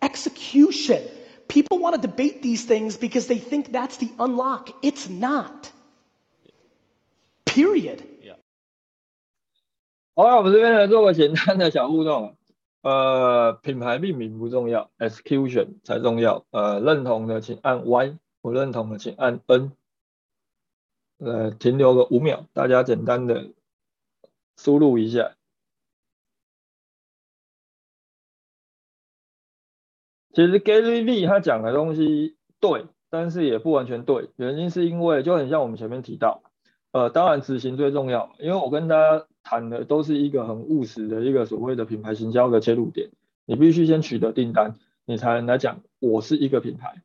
[0.02, 1.04] Execution.
[1.50, 4.70] People want to debate these things because they think that's the unlock.
[4.82, 5.70] It's not.
[7.46, 8.02] Period.
[10.15, 12.38] 好，我们这边来做个简单的小互动。
[12.82, 16.45] 呃，品牌命名不重要，execution 才重要。
[16.52, 19.71] 呃，认同的请按 Y，不认同的请按 N。
[21.17, 23.54] 呃，停留个五秒，大家简单的
[24.56, 25.36] 输入一下。
[30.34, 36.43] 其实 Gary V 他讲的东西对，但是也不完全对，原因是因为就很像我们前面提到，
[36.94, 39.26] 呃，当然执行最重要，因为我跟大家。
[39.46, 43.10] 谈的都是一个很务实的一个所谓的品牌行销的切入点，
[43.46, 47.02] 你必须先取得订单，你才能来讲我是一个品牌。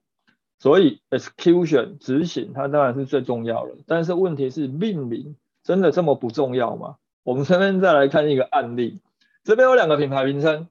[0.61, 6.99] 所以 execution 执行它当然是最重要的，但是问题是命名真的这么不重要吗？
[7.25, 9.01] 我们这边再来看一个案例，
[9.43, 10.69] 这边有两个品牌名称，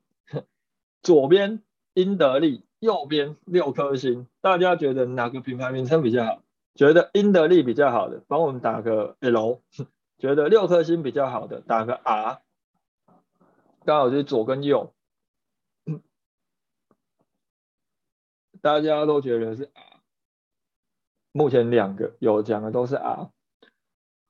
[1.03, 1.61] 左边
[1.93, 6.39] 英得利，右边六颗星，大家觉得哪个品牌名称比较好？
[6.77, 9.61] 觉得英得利比较好的，帮我们打个 L。
[10.17, 12.41] 觉得六颗星比较好的，打个 R，
[13.85, 14.95] 刚好就是左跟右，
[18.61, 19.99] 大家都觉得是 R，
[21.31, 23.29] 目前两个有讲的都是 R，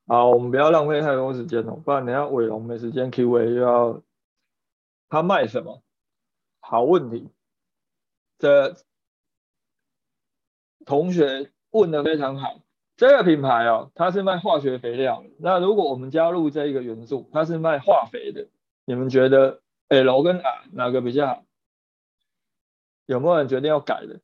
[0.08, 4.04] 好，我们不要浪费太多时间了，不然等下伟龙没时间 Q&A 又要
[5.08, 5.82] 他卖什么？
[6.60, 7.30] 好问题，
[8.40, 8.76] 这
[10.86, 12.60] 同学问的非常好。
[12.96, 15.24] 这个品牌哦，它是卖化学肥料。
[15.38, 18.48] 那如果我们加入这一个元素，它是卖化肥的，
[18.86, 21.44] 你们觉得 L 跟 R 哪个比较好？
[23.06, 24.20] 有没有人决定要改的？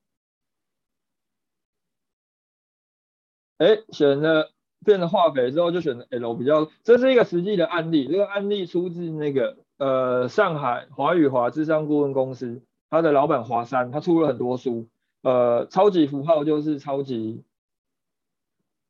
[3.59, 4.51] 哎，选了
[4.83, 8.07] 变成化肥之后就选了 L 比较，这是一个实际的案例。
[8.07, 14.89] 这个案例出自那个呃上海华宇华智商顾问公司，他的老板华山，他出了很多书。
[15.23, 17.43] 呃，超级符号就是超级。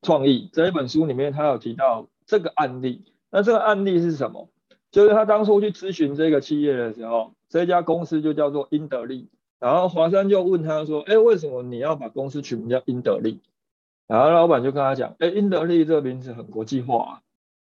[0.05, 3.05] 创意这一本书里面，他有提到这个案例。
[3.29, 4.49] 那这个案例是什么？
[4.91, 9.29] 就是他当初去咨询这个企业的时候，这家公司就叫做英德利。
[9.59, 13.39] 然后华山就问他说：“哎，为什么你要把公司取名叫英德利？”
[14.05, 17.21] 然后老板就跟他讲：“哎，英德利这个名字很国际化啊。”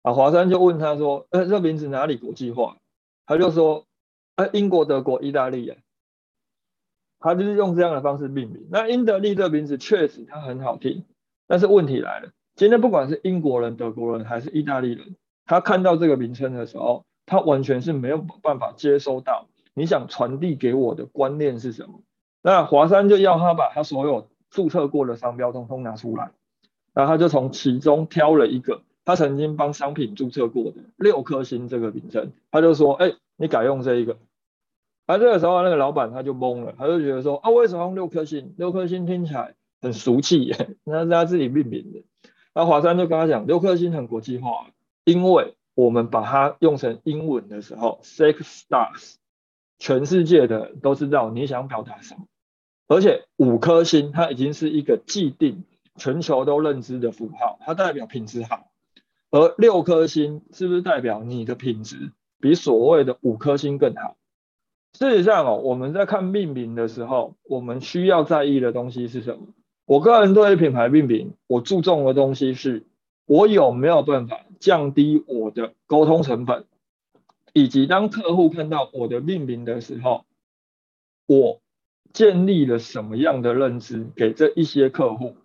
[0.03, 2.79] 啊，华山就问他说：“哎，这名字哪里国际化？”
[3.25, 3.85] 他就说
[4.35, 5.77] ：“哎，英国、德国、意大利啊。”
[7.19, 8.67] 他就是用这样的方式命名。
[8.69, 11.03] 那英德利这个名字确实它很好听。
[11.47, 22.01] 但是问题来了，今天不管是英国人、德国人还是意大利人，他看到这个名称的时候，他完全是没有办法接收到你想传递给我的观念是什么。
[22.41, 26.31] 那华山就要他把他所有注册过的商标通通拿出来，
[26.93, 34.17] 然后他就从其中挑了一个他曾经帮商品注册过的六颗星这个名称，他就说：“哎，你改用这一个。”
[35.05, 38.53] 而这个时候那个老板他就懵了，他就觉得说：“啊，为什么用六颗星？
[38.57, 42.03] 六颗星听起来……”很俗气耶， 那是他自己命名的。
[42.55, 44.71] 那华山就跟他讲，六颗星很国际化，
[45.03, 49.15] 因为我们把它用成英文的时候，six stars，
[49.77, 52.25] 全世界的都知道你想表达什么。
[52.87, 55.65] 而且五颗星它已经是一个既定、
[55.97, 58.71] 全球都认知的符号，它代表品质好。
[59.29, 64.15] 而六颗星是不是代表你的品质比所谓的五颗星更好？
[64.97, 69.47] 事实上哦，我们在看命名的时候，我们需要在意的东西是什么？
[69.85, 72.85] 我个人对于品牌命名，我注重的东西是，
[73.25, 76.63] 我有没有办法降低我的沟通成本，
[77.51, 80.23] 以及当客户看到我的命名的时候，
[81.27, 81.59] 我
[82.13, 85.35] 建立了什么样的认知给这一些客户。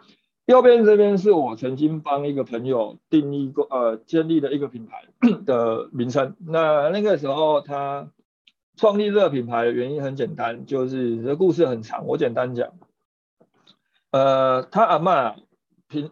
[0.47, 5.09] 右边这边是我曾经帮一个朋友定义过，呃，建立的一个品牌
[5.45, 6.37] 的名称。
[6.39, 8.11] 那那个时候他
[8.81, 12.73] 创立这个品牌的原因很简单，就是这故事很长，我简单讲。
[14.11, 15.35] 呃，他阿嬷
[15.87, 16.11] 平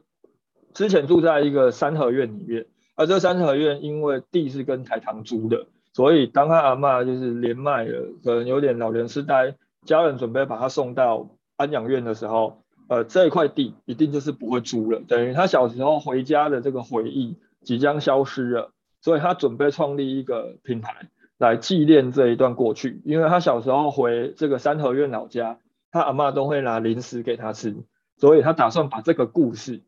[0.74, 9.54] 之前住在一个三合院里面，而这三合院因为地是跟台糖租的，所以当他阿嬷就是年迈了，可能有点老年痴呆，
[9.86, 21.08] 家人准备把他送到安养院的时候，呃，这一块地一定就是不会租了，等于他小时候回家的这个回忆即将消失了，所以他准备创立一个品牌
[21.38, 25.58] 来纪念这一段过去，因为他小时候回这个三合院老家，
[25.90, 27.76] 他阿嬷都会拿零食给他吃，
[28.16, 29.82] 所以他打算把这个故事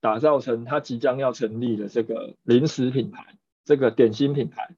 [0.00, 3.24] 打造成他即将要成立的这个零食品牌，
[3.64, 4.74] 这个点心品牌。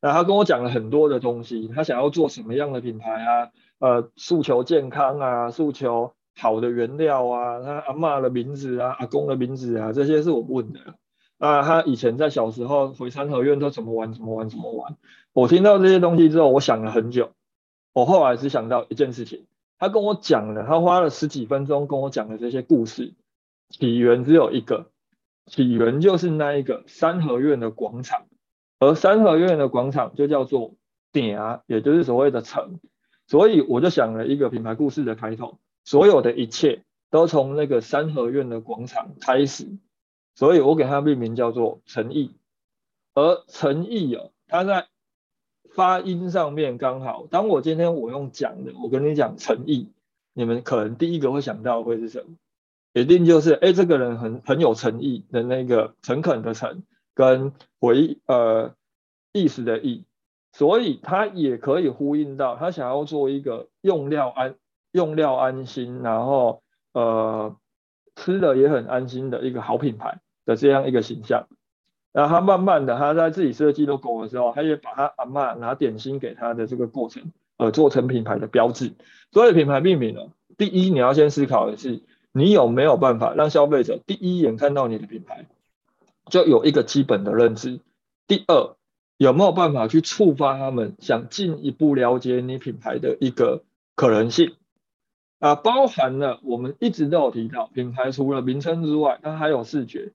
[0.00, 3.50] 那他跟我讲了很多的东西，他想要做什么样的品牌啊？
[3.78, 10.80] 呃，诉求健康啊，诉求好的原料啊，他阿嬷的名字啊，阿公的名字啊，这些是我问的。
[11.38, 14.96] 啊，他以前在小时候回三合院都怎么玩，怎么玩，怎么玩。
[15.32, 17.32] 我听到这些东西之后，我想了很久。
[17.92, 19.46] 我后来只想到一件事情，
[19.78, 23.14] 他跟我讲了，他花了十几分钟跟我讲的这些故事，
[23.68, 24.90] 起源只有一个，
[25.46, 28.26] 起源就是那一个三合院的广场。
[28.78, 30.74] 而三合院的广场就叫做
[31.12, 32.80] 点啊，也就是所谓的城，
[33.26, 39.68] 所以我就想了一个品牌故事的开头，所有的一切都从那个三合院的广场开始，
[40.34, 42.34] 所以我给它命名叫做诚意。
[43.14, 44.88] 而诚意哦，它在
[45.74, 49.90] 发音上面刚好，当我今天我用讲的，我跟你讲诚意，
[50.32, 52.36] 你们可能第一个会想到会是什么？
[52.92, 56.82] 一定就是哎，这个人很很有诚意的那个诚恳的诚。
[57.14, 58.74] 跟回呃
[59.34, 60.06] 意思的意，
[60.50, 64.54] 所以他也可以呼应到他想要做一个用料安
[64.92, 66.62] 用料安心，然后
[66.94, 67.54] 呃
[68.16, 71.48] 吃的也很安心的一个好品牌的这样一个形象。
[72.12, 78.92] 然后他慢慢的他在自己设计 logo 的时候，他也把他阿嬷拿点心给他的这个过程呃做成品牌的标志。
[79.30, 82.02] 所以品牌命名了，第一你要先思考的是
[82.32, 85.46] 你有没有办法让消费者第一眼看到你的品牌。
[86.30, 87.80] 就有一个基本的认知。
[88.28, 88.76] 第二，
[89.18, 93.64] 有没有办法去触发他们想进一步了解你品牌的一个
[93.96, 94.54] 可能性？
[95.40, 100.12] 啊，包含了我们一直都有提到，品牌除了名称之外，它还有视觉。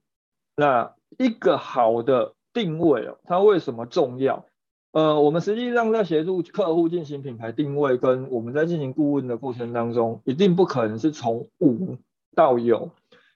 [0.56, 4.46] 那一个好的定位哦，它为什么重要？
[4.92, 11.98] 呃，我们实际上在协助客户进行品牌定位，跟我们在进行顾问的过程当中，一定不可能是从无
[12.36, 12.90] 到有。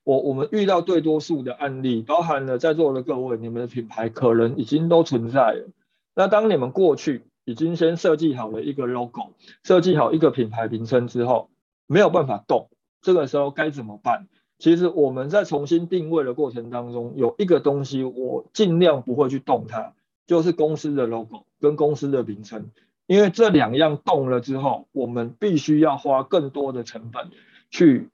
[0.04, 5.68] 我我们遇到最多数的案例，包含了在座的各位，你们的品牌可能已经都存在了。
[6.16, 11.52] 那当你们过去已经先设计好了一个 logo，设计好一个品牌名称之后，
[11.86, 12.70] 没有办法动，
[13.02, 14.28] 这个时候该怎么办？
[14.62, 19.94] 其实我们在重新定位的过程当中，有一个东西我尽量不会去动它，
[20.26, 22.70] 就是公司的 logo 跟公司的名称，
[23.08, 27.32] 因为这两样动了之后，我们必须要花更多的成本
[27.70, 28.08] 去。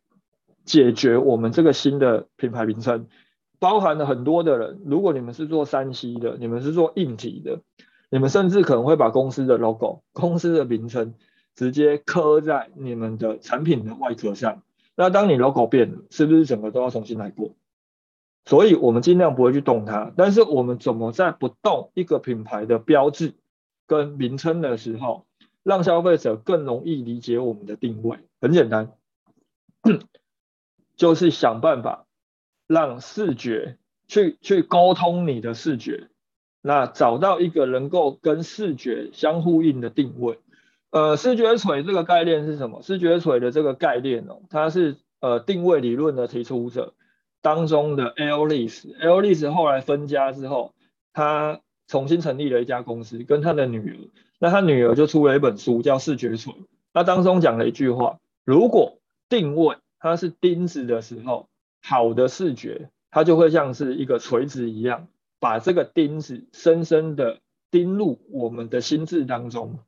[0.66, 3.08] 解决我们这个新的品牌名称，
[3.58, 4.82] 包含了很多的人。
[4.86, 7.62] 如果你们是做 3C 的，你们是做硬体的，
[8.10, 11.14] 你们甚至可能会把公司的 logo、公司的名称
[11.56, 14.62] 直接刻在你们的产品的外壳上。
[15.00, 17.52] 那当你 logo 变了，是不是整个都要重新来过？
[18.46, 20.12] 所以我们尽量不会去动它。
[20.18, 23.36] 但是我们怎么在不动一个品牌的标志
[23.86, 25.28] 跟名称的时候，
[25.62, 28.18] 让消费者更容易理解我们的定位？
[28.42, 28.92] 很简单。
[30.98, 32.08] 就是想办法
[32.66, 33.78] 让视觉
[34.08, 36.10] 去去沟通你的视觉，
[36.62, 40.40] 那找到一个能够跟视觉相呼应的定位。
[40.92, 42.82] 呃，视觉锤这个概念是什么？
[42.82, 46.94] 视觉锤的这个概念哦，它是呃定位理论的提出者
[47.42, 48.98] 当中的 Alice。
[49.00, 50.74] Alice 后来分家之后，
[51.14, 53.98] 他重新成立了一家公司，跟他的女儿。
[54.40, 56.54] 那他女儿就出了一本书叫《视觉锤》，
[56.94, 59.78] 那当中讲了一句话：如果定位。
[60.00, 61.50] 它是钉子的时候，
[61.82, 65.08] 好的视觉，它就会像是一个锤子一样，
[65.40, 67.40] 把这个钉子深深的
[67.72, 69.80] 钉入我们的心智当中。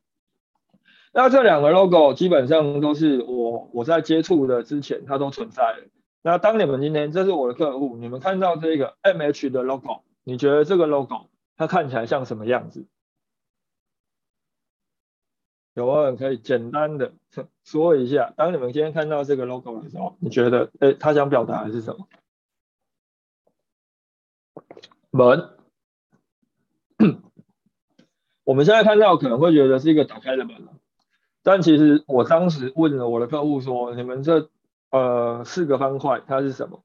[1.11, 5.83] 那这两个 logo 基本上都是我我在接触的之前，它都存在了。
[6.21, 12.85] 那当你们今天这是我的客户，你们看到这个 MH 的 logo，你觉得这个 logo 它看起来像什么样子？
[15.75, 17.13] 有没有可以简单的
[17.63, 18.33] 说一下？
[18.35, 22.07] 当你们今天看到这个 logo 的时候，你觉得，哎，他想表达的是什么？
[25.11, 25.55] 门。
[28.43, 30.67] 我们现在看到可能会觉得是一个打开的门，
[31.43, 34.49] 但其实我当时问了我的客户说，你们这
[34.91, 36.81] 呃四个方块它是什么？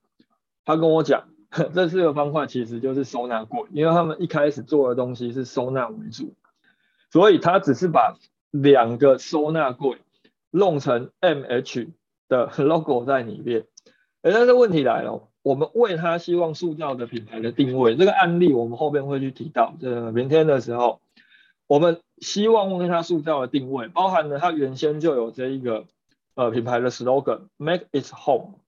[0.64, 1.28] 他跟我讲，
[1.74, 6.34] 这四个方块其实就是收纳柜，因为他们一开始做的东西是收纳为主，
[7.10, 8.16] 所以他只是把。
[8.56, 9.98] 两个收纳柜
[10.52, 11.88] 弄成 MH
[12.28, 13.66] 的 logo 在里面，
[14.22, 21.00] 哎，但是问题来了，我们为他希望塑造的品牌的定位，这个案例我们后边会去提到，这个明天的时候，
[21.66, 25.86] 我们希望为它塑造的定位，包含了它原先就有这一个
[26.34, 28.60] 呃品牌的 slogan，make it home。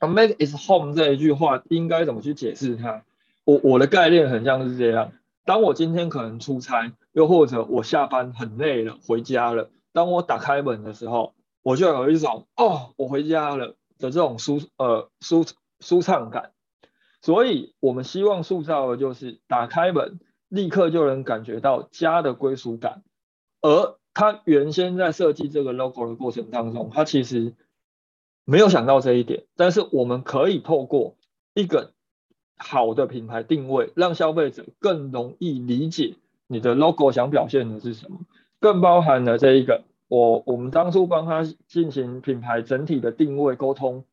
[0.00, 3.02] 那，make it home 这一句话应该怎么去解释它？
[3.44, 5.12] 我我的概念很像是这样：
[5.44, 13.68] 当我今天可能出差，又或者我下班很累了回家了，当我打开门的时候，我就有一种哦，我回家了
[13.98, 15.44] 的这种舒呃舒
[15.80, 16.52] 舒畅感。
[17.20, 23.02] 所以我们希望塑造的就是打开门，立刻就能感觉到家的归属感。
[23.60, 27.54] 而他原先在设计这个 logo 的过程当中，他其实
[28.44, 29.44] 没有想到这一点。
[29.56, 31.16] 但是我们可以透过
[31.54, 31.92] 一个
[32.56, 38.20] 好的品牌定位，让消费者更容易理解你的 logo 想表现的是什么，
[38.58, 44.04] 更包含了这一个我我们当初帮他进行品牌整体的定位沟通，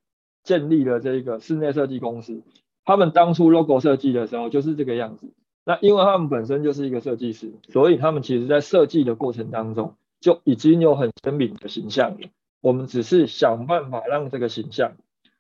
[0.44, 2.44] 建立了这一个室内设计公司。
[2.84, 5.32] 他们当初 logo 设计的时候就是这个样子。
[5.66, 12.30] 那因为他们本身就是一个设计师，所以他们其实在设计的过程当中就已经有很鲜明的形象了。
[12.62, 14.94] 我们只是想办法让这个形象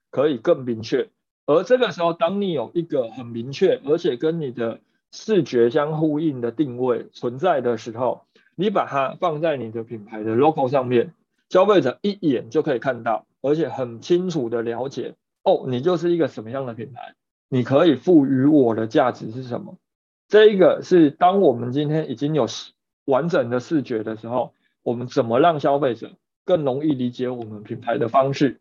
[0.09, 1.09] 可以更明确。
[1.45, 4.79] 而这个时候，当你有一个很明确而且跟你的
[5.11, 11.13] 视觉相呼应的定位存在的时候，你把它放在你的品牌的 logo 上面，
[11.49, 15.13] 消费者一眼就可以看到，而且很清楚的了解，
[15.43, 17.13] 哦，你就是一个什么样的品牌。
[17.47, 19.77] 你可以赋予我的价值是什么？
[20.27, 22.47] 这一个是当我们今天已经有
[23.05, 24.53] 完整的视觉的时候，
[24.83, 26.11] 我们怎么让消费者
[26.43, 28.59] 更容易理解我们品牌的方式？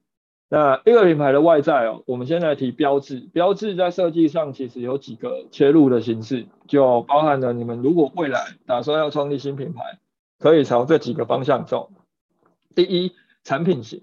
[0.51, 3.19] 那一个品牌的外在哦，我们先来提标志。
[3.33, 9.99] 标志在设计上其实有几个切入的形式，就包含了你们如果未来打算要创立新品牌，
[10.39, 11.91] 可以朝这几个方向走。
[12.75, 14.03] 第一，产品型，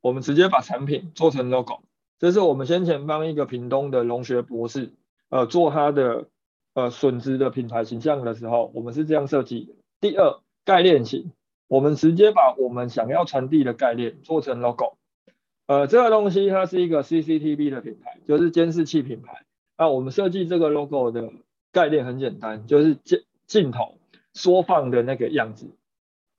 [0.00, 1.80] 我们直接把产品做成 logo。
[2.18, 4.92] 这是我们先前帮一个屏东的农学博士，
[5.30, 6.26] 呃，做他的
[6.74, 9.74] 呃笋子的品牌形象的时候，我们是这样设计。
[10.00, 11.32] 第二，概念型，
[11.68, 14.96] 我们直接把我们想要传递的概念做成 logo。
[15.66, 19.44] 呃，这个东西它是一个 CCTV 的品牌，就是监视器品牌。
[19.78, 21.32] 那我们设计这个 logo 的
[21.72, 23.98] 概念很简单，就是镜镜头
[24.34, 25.70] 缩放的那个样子。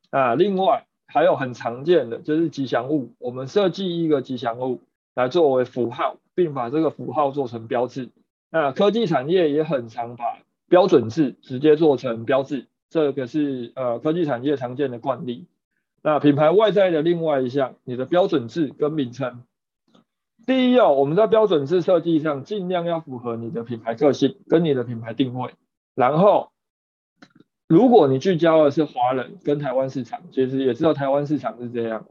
[0.10, 4.82] 啊，另外还有很常见的就是吉祥物，我们设计一个吉祥物。
[5.16, 8.10] 来作为符号，并把这个符号做成标志。
[8.54, 10.38] 那科技产业也很常把
[10.70, 15.47] 标准字直接做成标志，这个是呃科技产业常见的惯例。
[16.04, 19.41] 那品牌外在的另外一项，你的标准字跟名称。
[20.45, 25.56] 第一哦，我们在标准字设计上尽量要符合你的品牌特性跟你的品牌定位。
[25.95, 26.51] 然后，
[27.68, 32.06] 如果你聚焦的是华人跟台湾市场，其实也知道台湾市场是这样。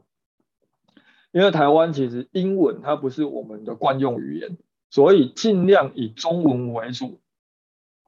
[1.31, 4.57] 因为台湾其实英文它不是我们的惯用语言，
[4.93, 7.19] 所以尽量以中文为主。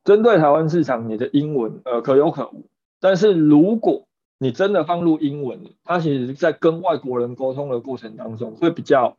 [0.04, 2.68] 针对台湾市场，你的英文呃可有可无。
[3.00, 4.06] 但是如果
[4.38, 9.18] 你真的放入英文，它其实在跟外国人沟通的过程当中会比较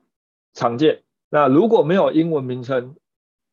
[0.55, 1.03] 常见。
[1.29, 2.95] 那如果没有英文名称，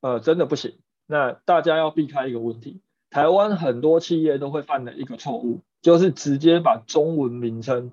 [0.02, 0.76] 呃真的不行。
[1.08, 7.92] 那大家要避开一个问题，台湾很多企业都会犯的一个错误，就是直接把中文名称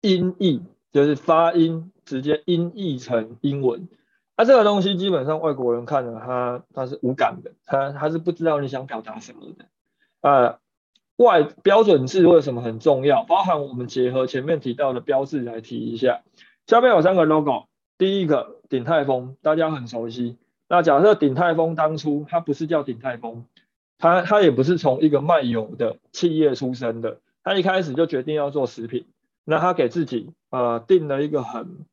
[0.00, 0.62] 音译。
[0.92, 3.88] 就是发音直接音译成英文，
[4.36, 9.66] 那、这个东西基本上外国人看了他他是无感的，他他是不知道你想表达什么的。
[10.20, 10.58] 啊，
[11.16, 13.24] 外标准字为什么很重要？
[13.24, 16.22] 包含我们结合前面提到的标志来提一下。
[16.66, 17.66] 下面有三个 logo，
[17.98, 20.38] 第一个鼎泰丰，大家很熟悉。
[20.68, 23.44] 那假设鼎泰丰当初它不是叫鼎泰丰，
[23.98, 29.06] 它它也不是从一个卖油的企业出身的，它一开始就决定要做食品。
[29.44, 31.84] 那他给自己呃定了一个很，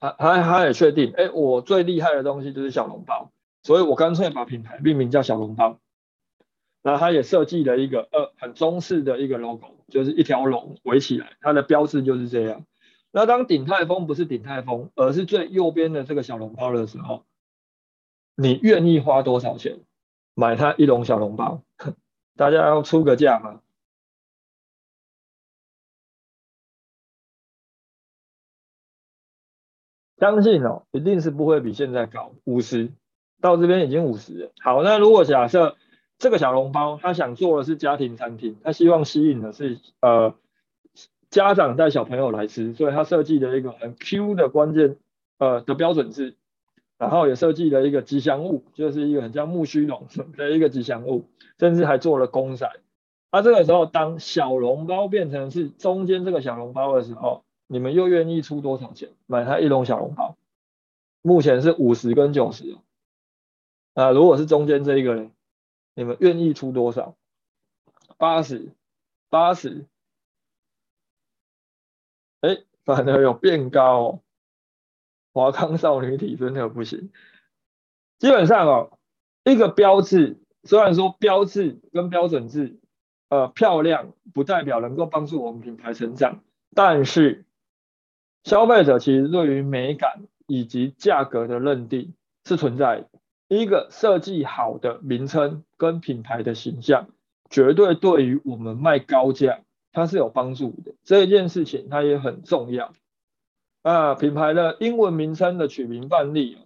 [0.00, 3.30] 他他他也确定，哎，我最厉害的东西就是小笼包，
[3.62, 5.78] 所以我干脆把品牌命名叫小笼包。
[6.82, 12.64] 那他也设计了一个呃很中式的一个 logo，就是一条龙围起来，它的标志就是这样。
[13.12, 17.24] 那当鼎泰丰不是鼎泰丰，而是最右边的这个小笼包的时候，
[18.34, 19.80] 你愿意花多少钱
[20.34, 21.60] 买它一笼小笼包？
[22.38, 23.60] 大家要出个价吗？
[30.20, 32.92] 相信哦，一定是不会比现在高，五十
[33.40, 34.52] 到这边已经五十了。
[34.60, 35.76] 好，那如果假设
[36.18, 40.34] 这个小笼包，他想做的是家庭餐厅，他希望吸引的是呃
[41.30, 44.98] 家长带小朋友来吃，所以他设计了一个很 Q 的关键
[45.38, 46.34] 呃的标准字，
[46.98, 50.06] 然后也设计了一个吉祥物，就是一个很像木须龙
[50.36, 51.24] 的一个吉祥物，
[51.58, 52.70] 甚至还做了公仔。
[53.32, 57.42] 那、这个时候，当小笼包变成是中间这个小笼包的时候。
[57.72, 60.36] 你们又愿意出多少钱买它一笼小笼包？
[61.22, 62.82] 目前是五十跟九十哦。
[63.94, 65.30] 啊，如果是中间这一个呢，
[65.94, 67.14] 你们愿意出多少？
[68.18, 68.72] 八十，
[69.28, 69.86] 八十，
[72.40, 74.20] 哎，反而有变高哦。
[75.32, 77.12] 华康少女体真的不行。
[78.18, 78.98] 基本上哦，
[79.44, 82.80] 一个标志，虽然说标志跟标准字，
[83.28, 86.42] 呃，漂亮不代表能够帮助我们品牌成长，
[86.74, 87.44] 但是
[88.44, 92.14] 消费者其实对于美感以及价格的认定
[92.44, 93.08] 是存在的。
[93.48, 97.08] 一个设计好的名称跟品牌的形象，
[97.50, 99.60] 绝对对于我们卖高价
[99.92, 100.94] 它是有帮助的。
[101.02, 102.92] 这件事情它也很重要。
[103.82, 106.58] 啊，品牌的英文名称的取名范例，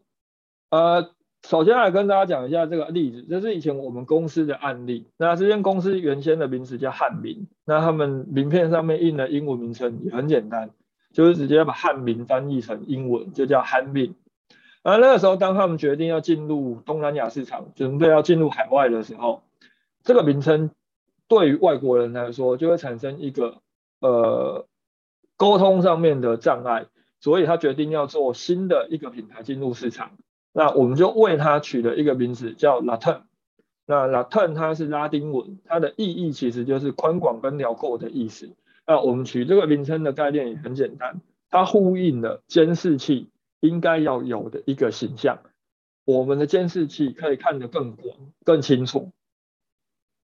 [0.70, 1.10] 呃，
[1.46, 5.06] 首先来跟大家讲一下这个例子，这是以前我们公司的案例。
[5.16, 10.70] 那这间公司原先的名字叫汉民，那他们名片上面印的英文名称也很简单，
[11.14, 14.14] 就是直接把汉民翻译成英文，就叫汉民。
[14.82, 19.42] 而那个时候，当他们决定要进入东南亚市场，准备要进入海外的时候，
[20.02, 20.70] 这个名称
[21.26, 23.62] 对于外国人来说就会产生一个
[24.00, 24.66] 呃
[25.38, 26.84] 沟通上面的障碍。
[27.20, 30.10] 所以他决定要做新的一个品牌进入市场，
[30.52, 33.22] 那我们就为他取了一个名字叫 Latin。
[33.86, 38.50] 那 Latin 它是拉丁文，它的意义其实就是宽广跟辽阔的意思。
[38.86, 41.20] 那我们取这个名称的概念也很简单，
[41.50, 43.30] 它呼应了监视器
[43.60, 45.38] 应该要有的一个形象。
[46.04, 49.10] 我们的监视器可以看得更广、更清楚。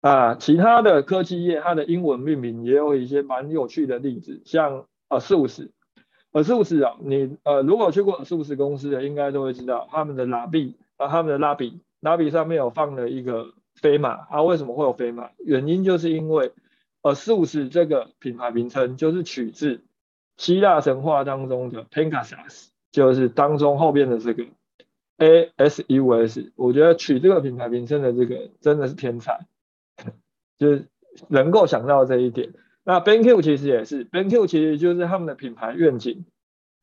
[0.03, 5.69] 啊，其他的科技业它的英文命名也有一些蛮有趣的例子，像 ASUS。
[6.33, 14.43] ASUS 啊，你呃如果去过 ASUS 公司的，应该都会知道他们的拉比啊，他们的拉比，拉比上面有放了一个飞马啊。
[14.43, 15.31] 为什么会有飞马？
[15.39, 16.53] 原因就是因为
[17.03, 19.81] ASUS 这个品牌名称就是取自
[20.37, 24.47] 希腊神话当中的 Pegasus，就是当中后边的这个
[25.19, 26.53] A S U S。
[26.57, 29.47] 我觉得取这个品牌名称的这个真的是天才，
[30.59, 30.89] 就是
[31.29, 32.53] 能够想到这一点。
[32.85, 36.25] 那 BenQ 其实也是，BenQ 其实就是他们的品牌愿景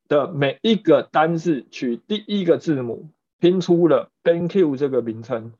[0.08, 3.10] 的每一个单字取第一个字母，
[3.40, 5.54] 拼出了 BenQ 这个名称。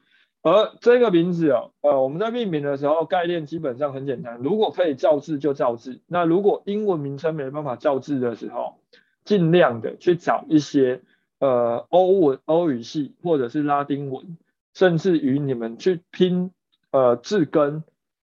[0.48, 6.00] 而这个名字哦，呃，我们在命名的时候概念基本上很简单，如果可以造字就造字。
[6.08, 8.80] 那如果英文名称没办法造字的时候，
[9.26, 11.02] 尽量的去找一些
[11.40, 14.38] 呃欧文、欧语系或者是拉丁文，
[14.74, 16.52] 甚至于你们去拼
[16.92, 17.84] 呃字根。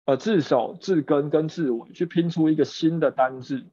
[0.07, 3.63] 呃，字首、字根跟字尾去拼出一个新的单字。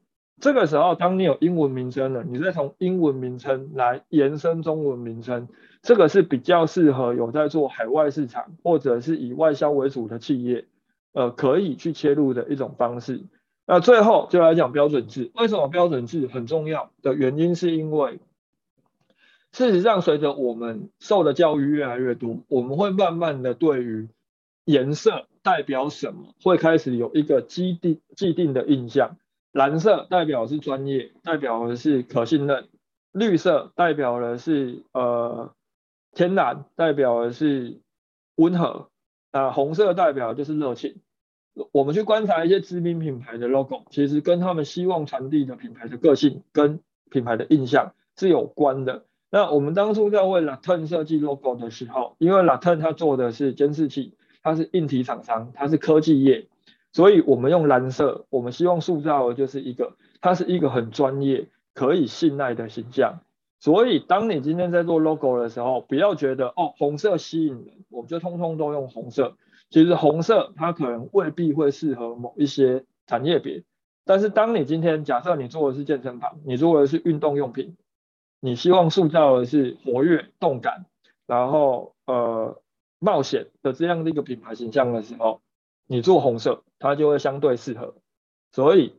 [0.41, 5.49] 这个时候，当你有英文名称了，你再从英文名称来延伸中文名称，
[5.83, 10.65] 这个是比较适合有在做海外市场或者是以外销为主的企业，
[11.13, 13.25] 呃，可以去切入的一种方式。
[13.67, 18.21] 那最后就来讲标准字，为什么标准字很重要的原因，是因为
[19.53, 24.09] 事实上，随着我们受的教育越来越多，我们会慢慢的对于
[24.65, 25.27] 颜色。
[25.45, 26.37] 代表什么？
[26.41, 29.17] 会开始有一个既定既定的印象。
[29.51, 32.67] 蓝色代表是专业，代表的是可信任；
[33.11, 35.53] 绿色代表的是呃
[36.15, 37.81] 天然，代表的是
[38.37, 38.89] 温和。
[39.31, 40.97] 啊，红色代表的就是热情。
[41.73, 49.05] 我们去观察一些知名品牌的 logo，其实跟他们希望传递的品牌的个性跟品牌的印象是有关的。
[49.31, 54.17] 那我们当初在为 Latin 设计 logo 的时候，因为 Latin 它做的是监视器。
[54.45, 56.49] 它是硬体厂商，它是科技业，
[56.93, 63.21] 所以我们用蓝色，我们希望塑造的就是一个，它是一个很专业、可以信赖的形象。
[63.63, 69.37] 所以，当你今天在做 logo 的时候，不要觉得哦，红色吸引人，我们就通通都用红色。
[69.71, 73.63] 其实红色它可能未必会适合某一些产业别，
[74.05, 77.77] 但是当你今天假设你做的是健身房，你做的是运动用品，
[78.41, 80.85] 你希望塑造的是活跃、动感，
[81.27, 82.59] 然后呃。
[83.05, 85.41] 冒险的这样的一个品牌形象的时候，
[85.89, 87.97] 你做红色，它就会相对适合。
[88.53, 88.95] 所以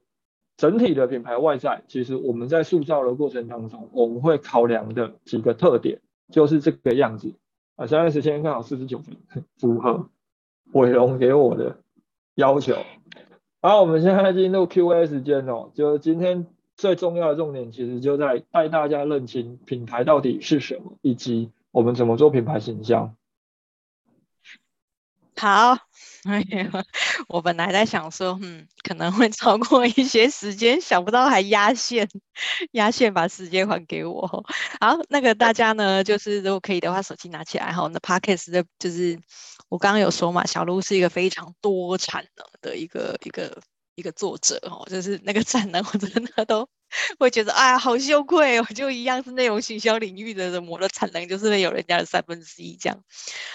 [0.58, 7.34] 整体的品牌外在，其实我们在塑造的过程当中，我们会考量的几个特点就是这个样子。
[7.76, 10.10] 啊，现在时间刚好四十九分，符合
[10.74, 11.78] 伟龙给我的
[12.36, 12.76] 要求。
[13.62, 16.46] 好，我们现在进入 Q&A 时间哦，就今天
[16.76, 23.16] 最重要的重点，其实就在带大家认清品牌到底是什么，以及我们怎么做品牌形象。
[25.36, 25.78] 好，
[27.28, 32.08] 我本来在想说，嗯，可能会超过一些时间，想不到还压线，
[32.72, 34.46] 压线把时间还给我。
[34.80, 37.90] 好，那个大家呢，就是如果可以的话，手机拿起来哈。
[37.92, 39.20] 那 Podcast 的，就是
[39.70, 42.26] 我刚刚有说嘛，小鹿是一个非常多产
[42.62, 43.62] 的一个一个
[43.96, 46.68] 一个作者哦，就是那个产能我真的都
[47.20, 53.00] 会觉得啊，好羞愧哦，就一样是内容行销领域的人，我的产能就是没有人家的三分之一这样。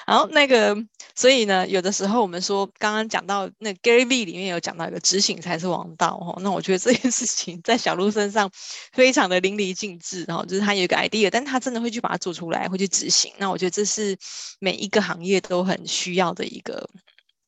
[0.06, 0.76] 然后那个，
[1.14, 6.40] 所以呢，有的时候我们说，刚刚讲到那 Gary V 里面有讲到一个执行才是王道哦。
[6.42, 8.50] 那我觉得这件事情在小鹿身上
[8.92, 13.32] 非常的淋漓尽致，然后就是他有一个 idea，但他真的会去把它做出来，会去执行。
[13.38, 14.16] 那我觉得这是
[14.58, 16.88] 每一个行业都很需要的一个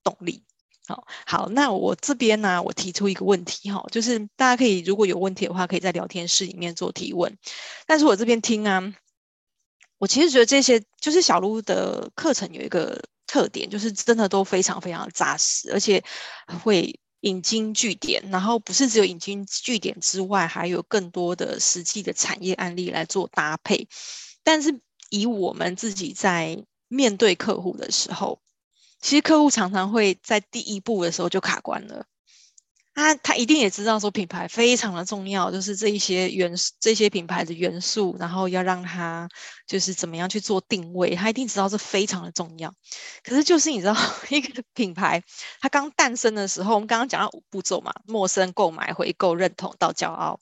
[0.05, 0.43] 动力。
[0.91, 7.38] 好，好，那我这边呢，我提出一个问题哈，就是大家可以如果有问题的话，可以在聊天室里面做提问。
[7.86, 8.93] 但是我这边听啊，
[9.99, 16.03] 我其实觉得这些就是小鹿的课程有一个特点，就是真的都非常非常扎实，而且
[16.64, 23.86] 会引经据典，然后不是只有引经据典之外，还有更多的实际的产业案例来做搭配。
[24.43, 28.41] 但是以我们自己在面对客户的时候，
[29.01, 32.05] 其实客户常常会在第一步的时候就卡关了，
[32.94, 39.28] 他他一定也知道说品牌非常的重要，就是这一些元素，这些品牌的元素，然后要让他
[39.66, 42.74] 就是怎么样去做定位，他一定知道这非常的重要。
[43.22, 43.96] 可是就是你知道，
[44.28, 45.22] 一个品牌
[45.61, 50.40] 它刚诞生的时候，我们刚刚讲到五步骤嘛，陌生、购买、回购、认同到骄傲。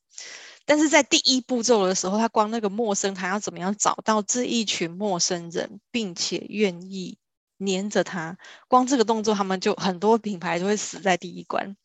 [0.64, 7.17] 但是在第一步骤的时候，他光那个陌生，他要怎么样找到这一群陌生人，并且愿意。
[7.58, 8.36] 黏着他，
[8.66, 11.76] 光这个动作，他们就很多品牌就会死在第一关，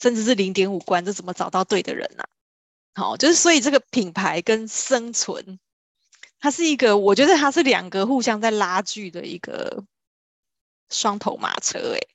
[0.00, 2.24] 甚至是零点五关，这怎么找到对的人呢？
[2.94, 5.58] 好，就是所以这个品牌跟生存，
[6.38, 9.84] 它是一个，我觉得它是两个互相在拉锯的一个
[10.90, 12.08] 双头马车，欸，诶。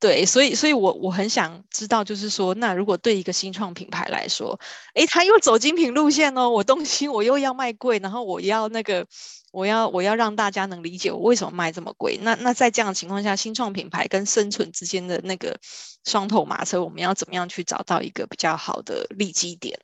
[0.00, 4.60] 对，所以，所以我我很想知道，就是说，那如果对一个新创品牌来说，
[4.94, 9.06] 诶，他又走精品路线哦，我东西我又要卖贵，然后我要那个，
[9.54, 12.18] 我要我要让大家能理解我为什么卖这么贵。
[12.20, 15.58] 那那在这样的情况下，新创品牌跟生存之间的那个
[16.04, 19.78] 双头马车，我们要怎么样去找到一个比较好的利基点？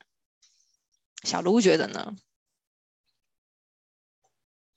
[1.23, 2.15] 小卢觉得呢？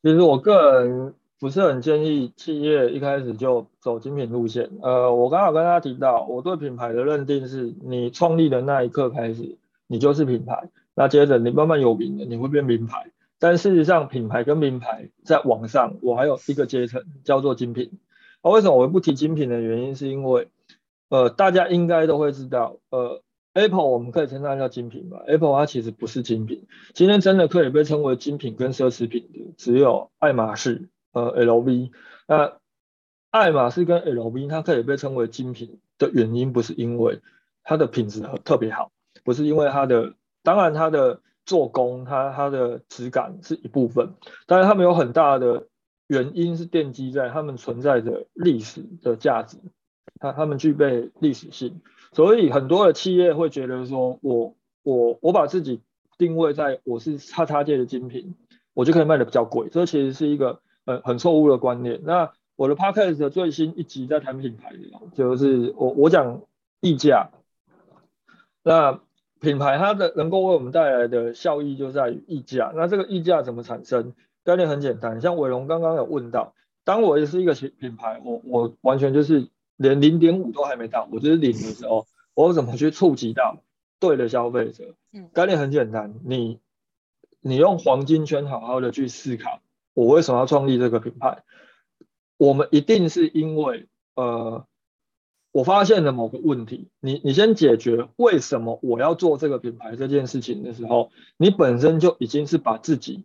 [0.03, 1.15] 其实我个人。
[1.41, 4.71] 不是很建议企业一开始就走精品路线。
[4.81, 10.71] 呃，我刚好跟大家提到，我对品牌的认定是，你创立的那一刻开始，你就是品牌。
[10.95, 13.11] 那接着你慢慢有名了，你会变名牌。
[13.45, 17.99] 但事实上，品牌跟名牌在网上，我还有一个阶层叫做精品。
[18.43, 20.49] 那为什么我不提精品的原因，是因为，
[21.11, 23.23] 呃，大家应该都会知道，呃
[23.53, 26.67] ，Apple 我们可以称它叫精品吧？Apple 它其实不是精品。
[26.95, 30.89] 今天真的可以被称为精品跟奢侈品的，只有爱马仕。
[31.13, 31.91] 呃，LV，
[32.27, 32.57] 那
[33.31, 37.21] 爱马仕跟 LV 它可以被称为精品的原因，不是因为
[37.63, 38.91] 它的品质特别好，
[39.23, 44.15] 不是因为它的，当然它的做工，它它的质感是一部分，
[44.47, 45.69] 但是它们有很大的
[46.07, 49.59] 原因是奠基在它们存在着历史的价值，
[50.21, 51.81] 它它们具备历史性，
[52.13, 55.81] 所以很多的企业会觉得说，我我我把自己
[56.19, 58.35] 定位在我是叉叉界的精品，
[58.73, 60.61] 我就可以卖得比较贵，这其实是一个。
[60.87, 62.03] 很很错误的观念。
[62.05, 64.75] 那我的 podcast 的最新一集在谈品牌，
[65.15, 66.43] 就是我我讲
[66.83, 67.31] 溢价。
[68.63, 69.01] 那
[69.45, 72.73] 品牌它的能够为我们带来的效益就在于溢价。
[72.75, 74.13] 那这个溢价怎么产生？
[74.43, 83.63] 概念很简单，像伟龙刚刚有问到，当我也是一个品牌，我我完全就是连零点五都还没到，我就是零的时候，我怎么去触及到
[84.01, 84.95] 对的消费者？
[85.13, 86.59] 嗯，概念很简单，你
[87.41, 89.61] 你用黄金圈好好的去思考。
[89.95, 91.43] 我为什么要创立这个品牌？
[92.37, 94.67] 我们一定是因为，呃，
[95.55, 96.89] 我发现了某个问题。
[96.99, 103.25] 你你先解决为什么我要做这个品牌这件事情的时候，你本身就已经是把自己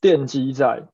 [0.00, 0.88] 奠基在，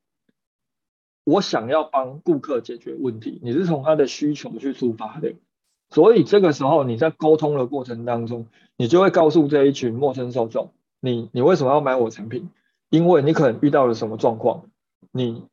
[1.24, 3.41] 我想要帮顾客解决问题。
[3.43, 5.32] 你是从他的需求去出发的，
[5.89, 12.51] 所以这个时候你在沟通的过程当中，你就会告诉这一群陌生受众，你你为什么要买我产品？
[12.91, 14.68] 因为你可能遇到了什么状况。
[15.12, 15.45] 你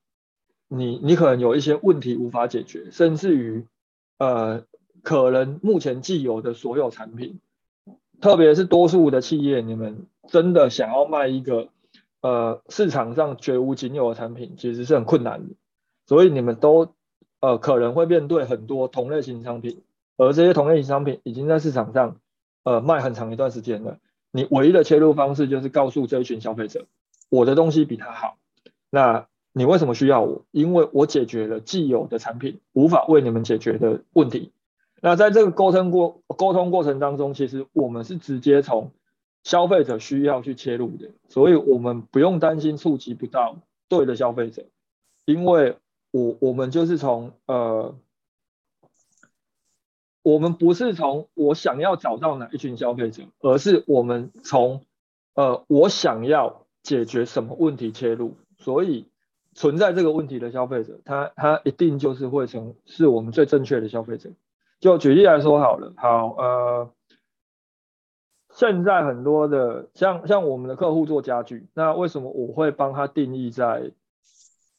[0.68, 3.66] 你你可能有一些问题无法解决，甚至于
[4.18, 4.66] 呃，
[5.04, 7.40] 可能目前既有的所有产品，
[8.20, 11.70] 特别是多数的企业，你们真的想要卖一个
[12.22, 15.56] 呃市场上绝无仅有的产品，其实是很困难的。
[16.06, 16.94] 所以你们都
[17.40, 19.82] 呃可能会面对很多同类型商品，
[20.18, 22.18] 而这些同类型商品已经在市场上
[22.64, 23.98] 呃卖很长一段时间了。
[24.32, 26.86] 你唯一的切入方式就是告诉这一群消费者，
[27.30, 28.38] 我的东西比他好。
[28.90, 30.44] 那你为什么需要我？
[30.52, 34.52] 因为我解决了既有的产品无法为你们解决的问题。
[35.04, 38.92] 那在这个沟通过沟通过程当中，其实我们是直接从
[39.44, 43.58] 消费者需要去切入的，所以我们不用担心触及不到
[43.90, 44.66] 对的消费者，
[45.26, 45.78] 因为
[46.12, 47.96] 我我们就是从呃
[50.22, 54.86] 我们不是从我想要找到哪一群消费者，而是我们从
[55.34, 59.08] 呃我想要解决什么问题切入，所以
[59.56, 64.30] 存在这个问题的消费者，他他一定就是会成是我们最正确的消费者。
[64.82, 66.92] 就举例来说好了，好呃。
[68.54, 73.94] 现在很多的像像我们的客户做家具，那为什么我会帮他定义在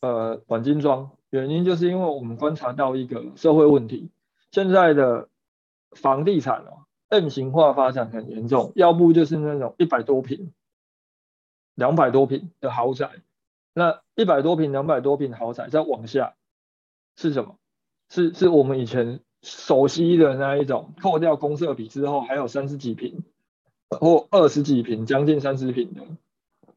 [0.03, 1.13] 呃短精装？
[1.31, 4.11] 原因就是因为我们观察到一个社会问题，
[4.51, 5.31] 现在的
[5.93, 10.53] 房地产哦 M 型化发展很严重，要不就是那种一百多平、
[11.75, 13.23] 两百多平的豪宅，
[13.73, 16.35] 那一百多平、两百多平豪宅再往下
[17.17, 17.57] 是什么？
[18.11, 23.23] 是是我们以前熟悉的那一种，扣掉公设比之后还有三十几平。
[24.01, 26.01] 或二十几平，将近三十平的，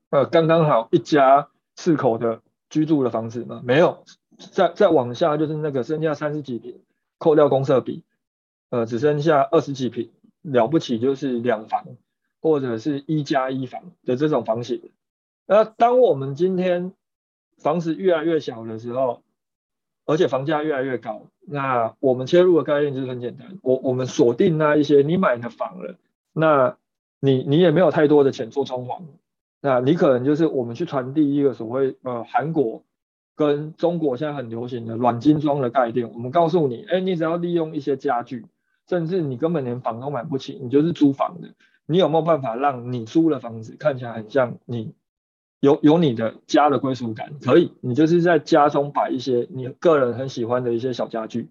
[0.09, 1.47] 呃，刚刚好一家
[1.77, 3.61] 四口的居住的房子吗？
[3.63, 4.03] 没有，
[4.51, 6.81] 再再往下就是那个剩下三十几平，
[7.17, 8.03] 扣掉公设比，
[8.69, 10.11] 呃，只剩下二十几平，
[10.41, 11.85] 了不起就是两房
[12.41, 14.91] 或者是一加一房的这种房型。
[15.45, 16.91] 那当我们今天
[17.57, 19.21] 房子越来越小的时候，
[20.05, 25.95] 而且房价越来越高，那我们切入的概念就是很简单，我我们锁定那一些你买的房了，
[26.33, 26.77] 那。
[27.21, 29.01] 你你也没有太多的钱做装潢，
[29.59, 32.83] 那你可能就是我们去传递一个所谓呃韩国
[33.35, 36.11] 跟中国现在很流行的软精装的概念。
[36.13, 38.45] 我们告诉你，哎，你只要利用一些家具，
[38.87, 41.55] 甚至你根本连房都买不起，你就是租房的，
[41.87, 44.93] 你有没有办法让你租的房子看起来很像你
[45.65, 47.33] 有有你的家的归属感？
[47.41, 51.49] 可以，你就是在家中摆一些你个人很喜欢的一些小家具。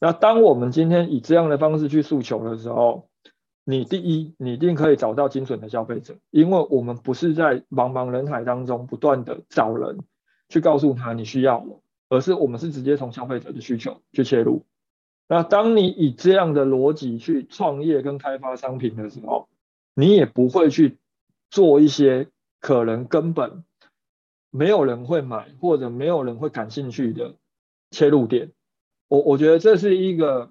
[0.00, 3.06] 那当我们今天以这样的方式去诉求的时候，
[3.62, 9.98] 你第一，你一定可以找到精准的消费者，因为我们不是在茫茫人海当中不断的找人
[10.48, 14.62] 去告诉他你需要我，而是我们是直接从消费者的需求去切入。
[15.28, 19.48] 那当你以这样的逻辑去创业跟开发商品的时候，
[19.94, 20.96] 你也不会去
[21.50, 22.28] 做一些
[22.64, 23.62] 可能根本
[24.48, 27.34] 没有人会买或者没有人会感兴趣的
[27.90, 28.52] 切入点。
[29.08, 30.50] 我我觉得这是一个。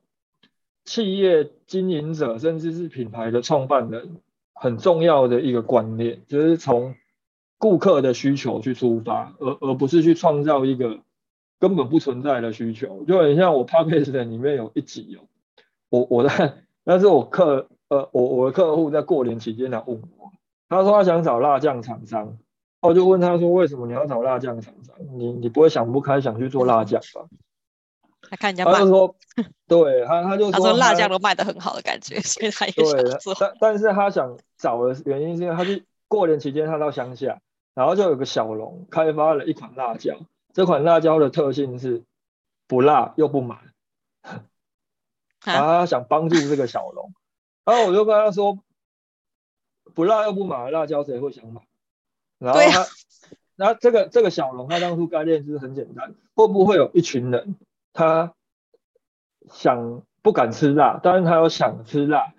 [0.86, 4.18] 企业经营者甚至是品牌的创办人，
[4.54, 6.96] 很重要的一个观念，就是从
[7.58, 11.00] 顾客的需求去出发，而而不是去创造一个
[11.58, 13.06] 根本不存在的需求。
[13.06, 15.24] 就很像我 Podcast 里面有一集哦，
[15.88, 20.34] 我我在，那是我客呃我我的客户在过年期间来问我，
[20.70, 22.38] 他说他想找辣酱厂商，
[22.82, 24.96] 我就问他说，为什么你要找辣酱厂商？
[25.18, 27.26] 你你不会想不开想去做辣酱吧？
[28.30, 29.16] 他看人家卖，他就说，
[29.68, 33.36] 对他，他就说他，说辣酱都卖的很好的感觉，所以他也想做。
[33.40, 37.42] 但但是他想找的原因是因为他去过年期间他到乡下，
[37.76, 40.16] 然后就有个小龙开发了一款辣椒，
[40.54, 42.04] 这款辣椒的特性是
[42.68, 43.60] 不辣又不麻，
[45.44, 47.14] 然后他想帮助这个小龙，
[47.66, 48.58] 然后我就跟他说，
[49.94, 51.62] 不辣又不麻的辣椒谁会想买？
[52.40, 52.86] 然后他，
[53.56, 57.56] 然后这个这个小龙他当初概念就是很简单，会不会有一群人？
[57.94, 58.34] 他
[59.52, 62.34] 想不敢吃辣，但是他又想吃辣，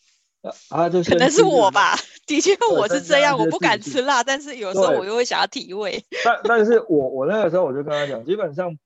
[0.70, 1.96] 啊，就可能是我吧。
[2.24, 6.04] 的确我是这样，我不敢吃辣，但是有时候我又会想要体味。
[6.24, 8.78] 但但是我我那个时候我就跟他讲，基本上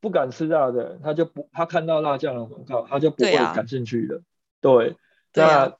[0.00, 4.20] 不敢吃辣的人，他就不他看到辣酱的广告，他就不会感兴趣的。
[4.60, 4.96] 对，
[5.32, 5.76] 对，那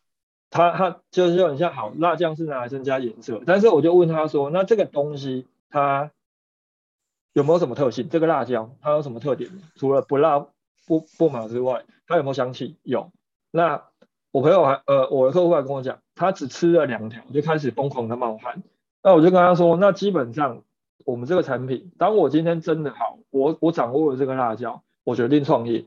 [0.50, 6.10] 他他就是很像好辣酱是拿来增加颜色，但是我就问他说，那这个东西它。
[7.32, 8.08] 有没有什么特性？
[8.08, 9.50] 这个辣椒它有什么特点？
[9.74, 10.46] 除了不辣
[10.86, 12.76] 不不麻之外，它有没有香气？
[12.82, 13.10] 有。
[13.50, 13.82] 那
[14.30, 18.62] 我朋友还呃，我的客户还跟我讲，他只吃了两条就开始疯狂的冒汗。
[19.02, 20.62] 那我就跟他说，那基本上
[21.04, 25.84] 我们这个产品，当我今天真的好，我我掌握了这个辣椒，我决定创业。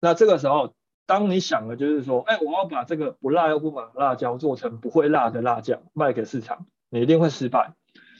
[0.00, 0.72] 那这个时候，
[1.06, 7.72] 当你想的就是说，哎，我要把这个不辣又不麻的辣椒做成不会辣的辣酱卖给市场，你一定会失败。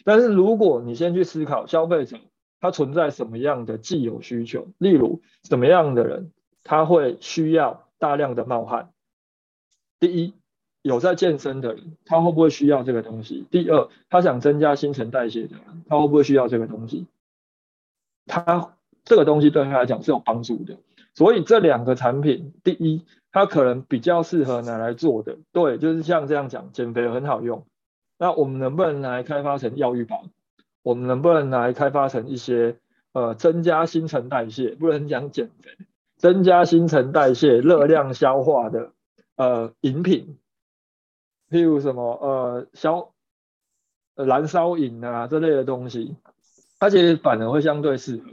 [0.04, 2.16] 但是如果你先去思考消费者
[2.60, 6.32] 他存在什么样的既有需求，例如什么样的人
[6.62, 8.92] 他会需要大量的冒汗？
[9.98, 10.34] 第一，
[10.82, 13.46] 有在健身的人，他会不会需要这个东西？
[13.50, 17.06] 第二，他想增加新陈代谢的人，他会不会需要这个东西？
[18.26, 18.74] 他
[19.04, 20.76] 这个东西对他来讲是有帮助的。
[21.16, 27.66] 所以这两个产品，第一，它可能比较适合拿来做的，对，就是像这样讲，减肥很好用。
[28.18, 30.24] 那我们能不能拿来开发成药浴宝？
[30.82, 32.76] 我们能不能拿来开发成一些
[33.12, 35.70] 呃增加新陈代谢，不能讲减肥，
[36.18, 38.92] 增加新陈代谢、热量消化的
[39.36, 40.38] 呃饮品，
[41.50, 43.12] 譬如什么呃消
[44.14, 46.14] 燃烧饮啊这类的东西，
[46.78, 48.24] 它其实反而会相对适合。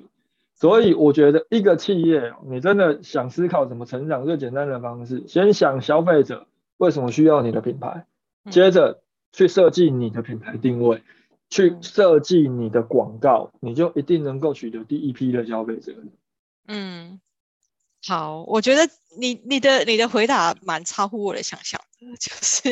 [0.63, 6.47] 所以我觉得一个企业，你真的想思考怎么成长，最简单的方式，先想消费者
[6.77, 8.05] 为什么需要你的品牌，
[8.49, 9.03] 接着
[9.33, 11.03] 去设计你的品牌定位，
[11.49, 15.93] 去设计你的广告，你就一定能够取得第一批的消费者。
[16.69, 17.19] 嗯，
[18.07, 18.89] 好，我觉得
[19.19, 22.69] 你你的你的回答蛮超乎我的想象的，就是。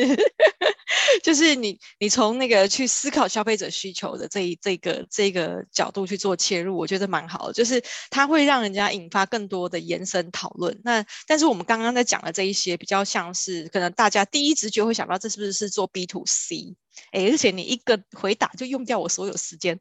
[1.22, 7.52] 就是你，你从那个去思考消费者需求的这一这个这个角度去做切入，我觉得蛮好的。
[7.52, 10.80] 就是它会让人家引发更多的延伸讨论。
[10.84, 16.74] 那但是我们刚刚在讲的这一些，比较像是可能大家第一直觉会想到，这是不是是做 B to C？
[17.10, 19.78] 哎，而且你一个回答就用掉我所有时间。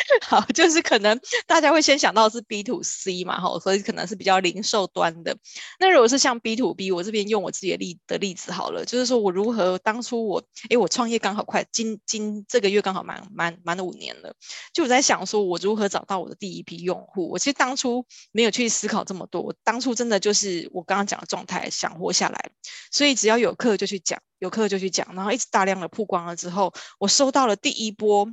[0.22, 5.36] 好，就是可能大家会先想到是 B to C 嘛，哈，所以可能是比较零售端的。
[5.78, 14.34] 那如果是像 B to B，我这边用我自己的例的例子好了，就是说我如何当初我，哎，我创业刚好快，今今这个月刚好满满满了五年了，
[14.72, 17.28] 就我在想说我如何找到我的第一批用户。
[17.30, 22.50] 我其实当初没有去思考这么多，我当初真的就是我刚刚讲的状态，想活下来，
[22.90, 28.30] 所以只要有课就去讲，有课就去讲，然后一直大量的曝光了之后，我收到了第一波。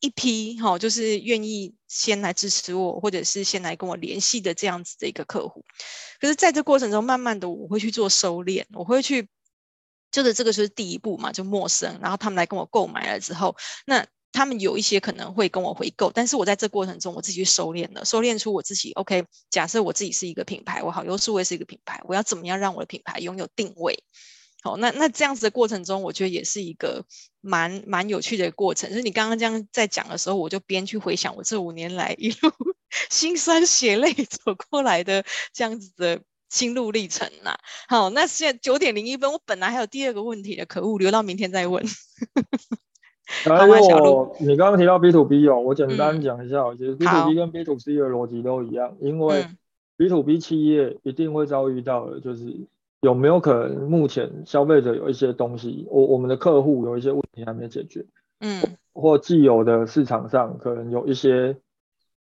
[0.00, 5.64] 一批哈，就是愿意先来支持我，或者是先来跟我联系的这样子的一个客户。
[6.20, 9.28] 可是，在这过程中，慢慢的我会去做收敛，我会去，
[10.10, 11.98] 就是这个是第一步嘛，就陌生。
[12.00, 13.54] 然后他们来跟我购买了之后，
[13.86, 18.92] 那他们有一些可能会跟我回购，但是我在这过程中，我自己去收敛了，收敛出我自己。
[18.92, 24.02] OK，假设我自己是一个品牌，我好优势，我也是一个品牌，我要怎么样让我的品牌拥有定位？
[24.62, 27.02] 好，那那这样子的过程中，我觉得也是一个
[27.40, 28.90] 蛮蛮有趣的过程。
[28.90, 32.52] 就是你刚刚这样在讲的时候，我就边去回想我这五年来 一路
[33.08, 37.60] 心酸血泪走过来的这样子的心路历程呐、啊。
[37.88, 41.82] 好，那现在九点零一分，我本来还有第二个问题的，可恶，留到明天再问。
[43.44, 49.46] 还有我，你刚刚提到 B to B 哦，我简单讲一下，嗯、其实 B to B 跟 B to C 的逻辑都一样，因为
[49.96, 52.68] B to B 企业一定会遭遇到的就是。
[53.00, 58.04] 有没有可能目前消费者有一些东西，我我们的客户有一些问题还没解决，
[58.40, 61.56] 嗯，或既有的市场上可能有一些，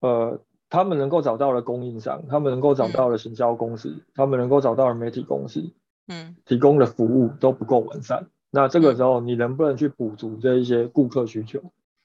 [0.00, 5.72] 呃，他们能够找到的供应商，他们能够找到的行销公司，嗯、他们能够找到的媒体公司，
[6.06, 8.28] 嗯，提供的服务都不够完善。
[8.52, 11.60] 那这个时候你能不能去补足这一些顾客需求？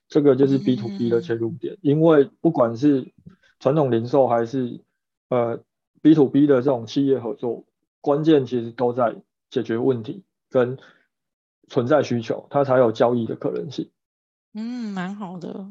[0.08, 3.12] 这个就是 B to B 的切入点，嗯、因为不管是
[3.60, 4.80] 传统零售还是
[5.30, 5.60] 呃
[6.02, 7.64] B to B 的这种企业合作。
[8.06, 9.16] 关键其实都在
[9.50, 10.78] 解决问题跟
[11.68, 13.90] 存在需求，它才有交易的可能性。
[14.54, 15.66] 嗯，蛮好的。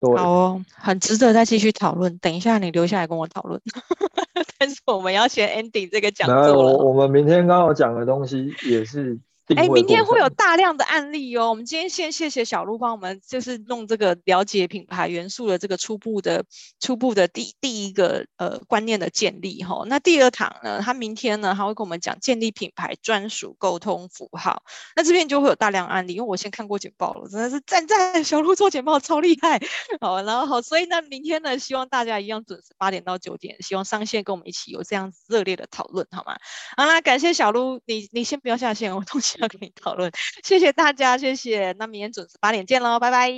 [0.00, 2.18] 对好哦，很值得再继续讨论。
[2.18, 3.58] 等一下你留下来跟我讨论。
[4.58, 6.76] 但是我们要先 ending 这个讲座了。
[6.76, 9.18] 我我们明天刚好讲的东西也是。
[9.56, 11.48] 哎，明天会有大量的案例哦。
[11.50, 16.44] 我们今天先谢谢小鹿帮我们，就是弄这个了解品牌元素的这个初步的
[16.78, 19.86] 初步的第第一个呃观念的建立哈、哦。
[19.86, 24.62] 那第二堂呢，他明天呢，他会跟我们讲建立品牌专属沟通符号。
[24.94, 29.60] 那这边就会有大量案例，因为我先看过简报了，真的是赞赞小鹿做简报超厉害。
[30.00, 36.36] 好，然后好，所以那，明天呢，希望大家一样准时八点到九点，希望上线跟我们一起有这样子热烈的讨论，好吗？
[36.76, 39.39] 好啦，感谢小鹿，你你先不要下线，我东西。
[39.40, 40.12] 要跟你讨论，
[40.44, 41.72] 谢谢大家，谢谢。
[41.72, 43.30] 那明天准时八点见喽，拜拜。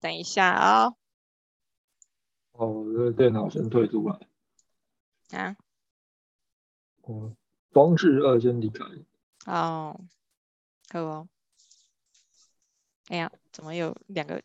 [0.00, 0.96] 等一下啊、哦。
[2.52, 4.18] 哦，我的电脑先退出来。
[5.38, 5.56] 啊？
[7.02, 7.34] 哦，
[7.72, 8.84] 装置二先离开。
[9.46, 10.00] 哦，
[10.90, 11.28] 好哦。
[13.08, 14.42] 哎呀，怎么有两个？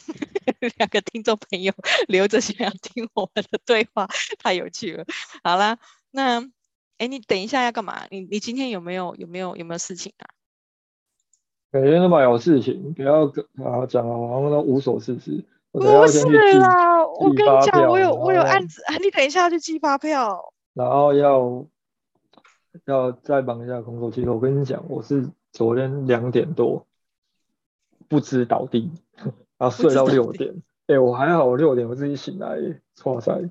[0.78, 1.72] 两个听众朋友
[2.08, 5.04] 留着想要听我们的对话，太有趣了。
[5.42, 5.78] 好啦，
[6.10, 6.42] 那
[6.98, 8.06] 哎，你等一下要干嘛？
[8.10, 10.28] 你你今天有没有有没有有没有事情啊？
[11.70, 15.44] 每天都嘛有事情，不要跟啊讲啊，我们都无所事事。
[15.72, 16.28] 不是
[16.58, 21.66] 啦，我跟你讲，我有我有案子，你等一下要去寄发票，然后要
[22.84, 24.10] 要再忙一下工作。
[24.10, 26.86] 其实我跟你讲，我是昨天两点多
[28.06, 28.90] 不知倒地。
[29.62, 30.52] 然后睡到六点，
[30.88, 32.58] 哎、欸，我还好，我六点我自己醒来，
[33.04, 33.48] 哇塞！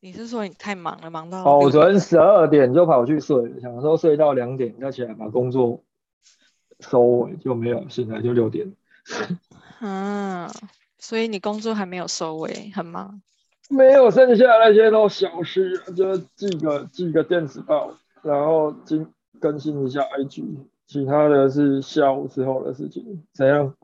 [0.00, 1.44] 你是说你太忙了，忙到？
[1.44, 5.82] 哦，我昨天十二点就跑去睡，想说睡到两点再起来把工作
[6.80, 8.72] 收尾，就没有，醒来就六点。
[9.80, 10.50] 啊，
[10.98, 13.20] 所以你工作还没有收尾，很忙？
[13.68, 17.92] 没有，剩下那些都小事，就寄个寄个电子报，
[18.22, 19.06] 然后今
[19.38, 20.42] 更新一下 IG，
[20.86, 23.74] 其他的是下午之后的事情，怎样？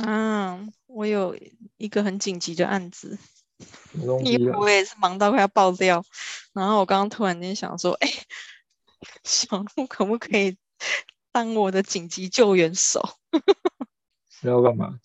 [0.00, 1.36] 啊，我有
[1.76, 3.18] 一个很紧急的案子，
[4.24, 6.04] 因为我也是忙到快要爆掉。
[6.52, 8.08] 然后我刚刚突然间想说，哎，
[9.24, 10.56] 小鹿可不可以
[11.32, 13.00] 当我的紧急救援手。
[14.42, 15.00] 你 要干嘛？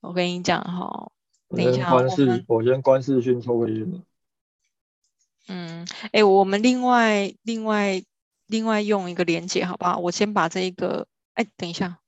[0.00, 1.10] 我跟你讲哈，
[1.48, 4.02] 等一下，我们我先关视讯抽个烟。
[5.48, 8.02] 嗯，哎，我们另外另外
[8.46, 9.96] 另外用一个连接好不好？
[9.98, 11.98] 我先把这一个，哎，等一下，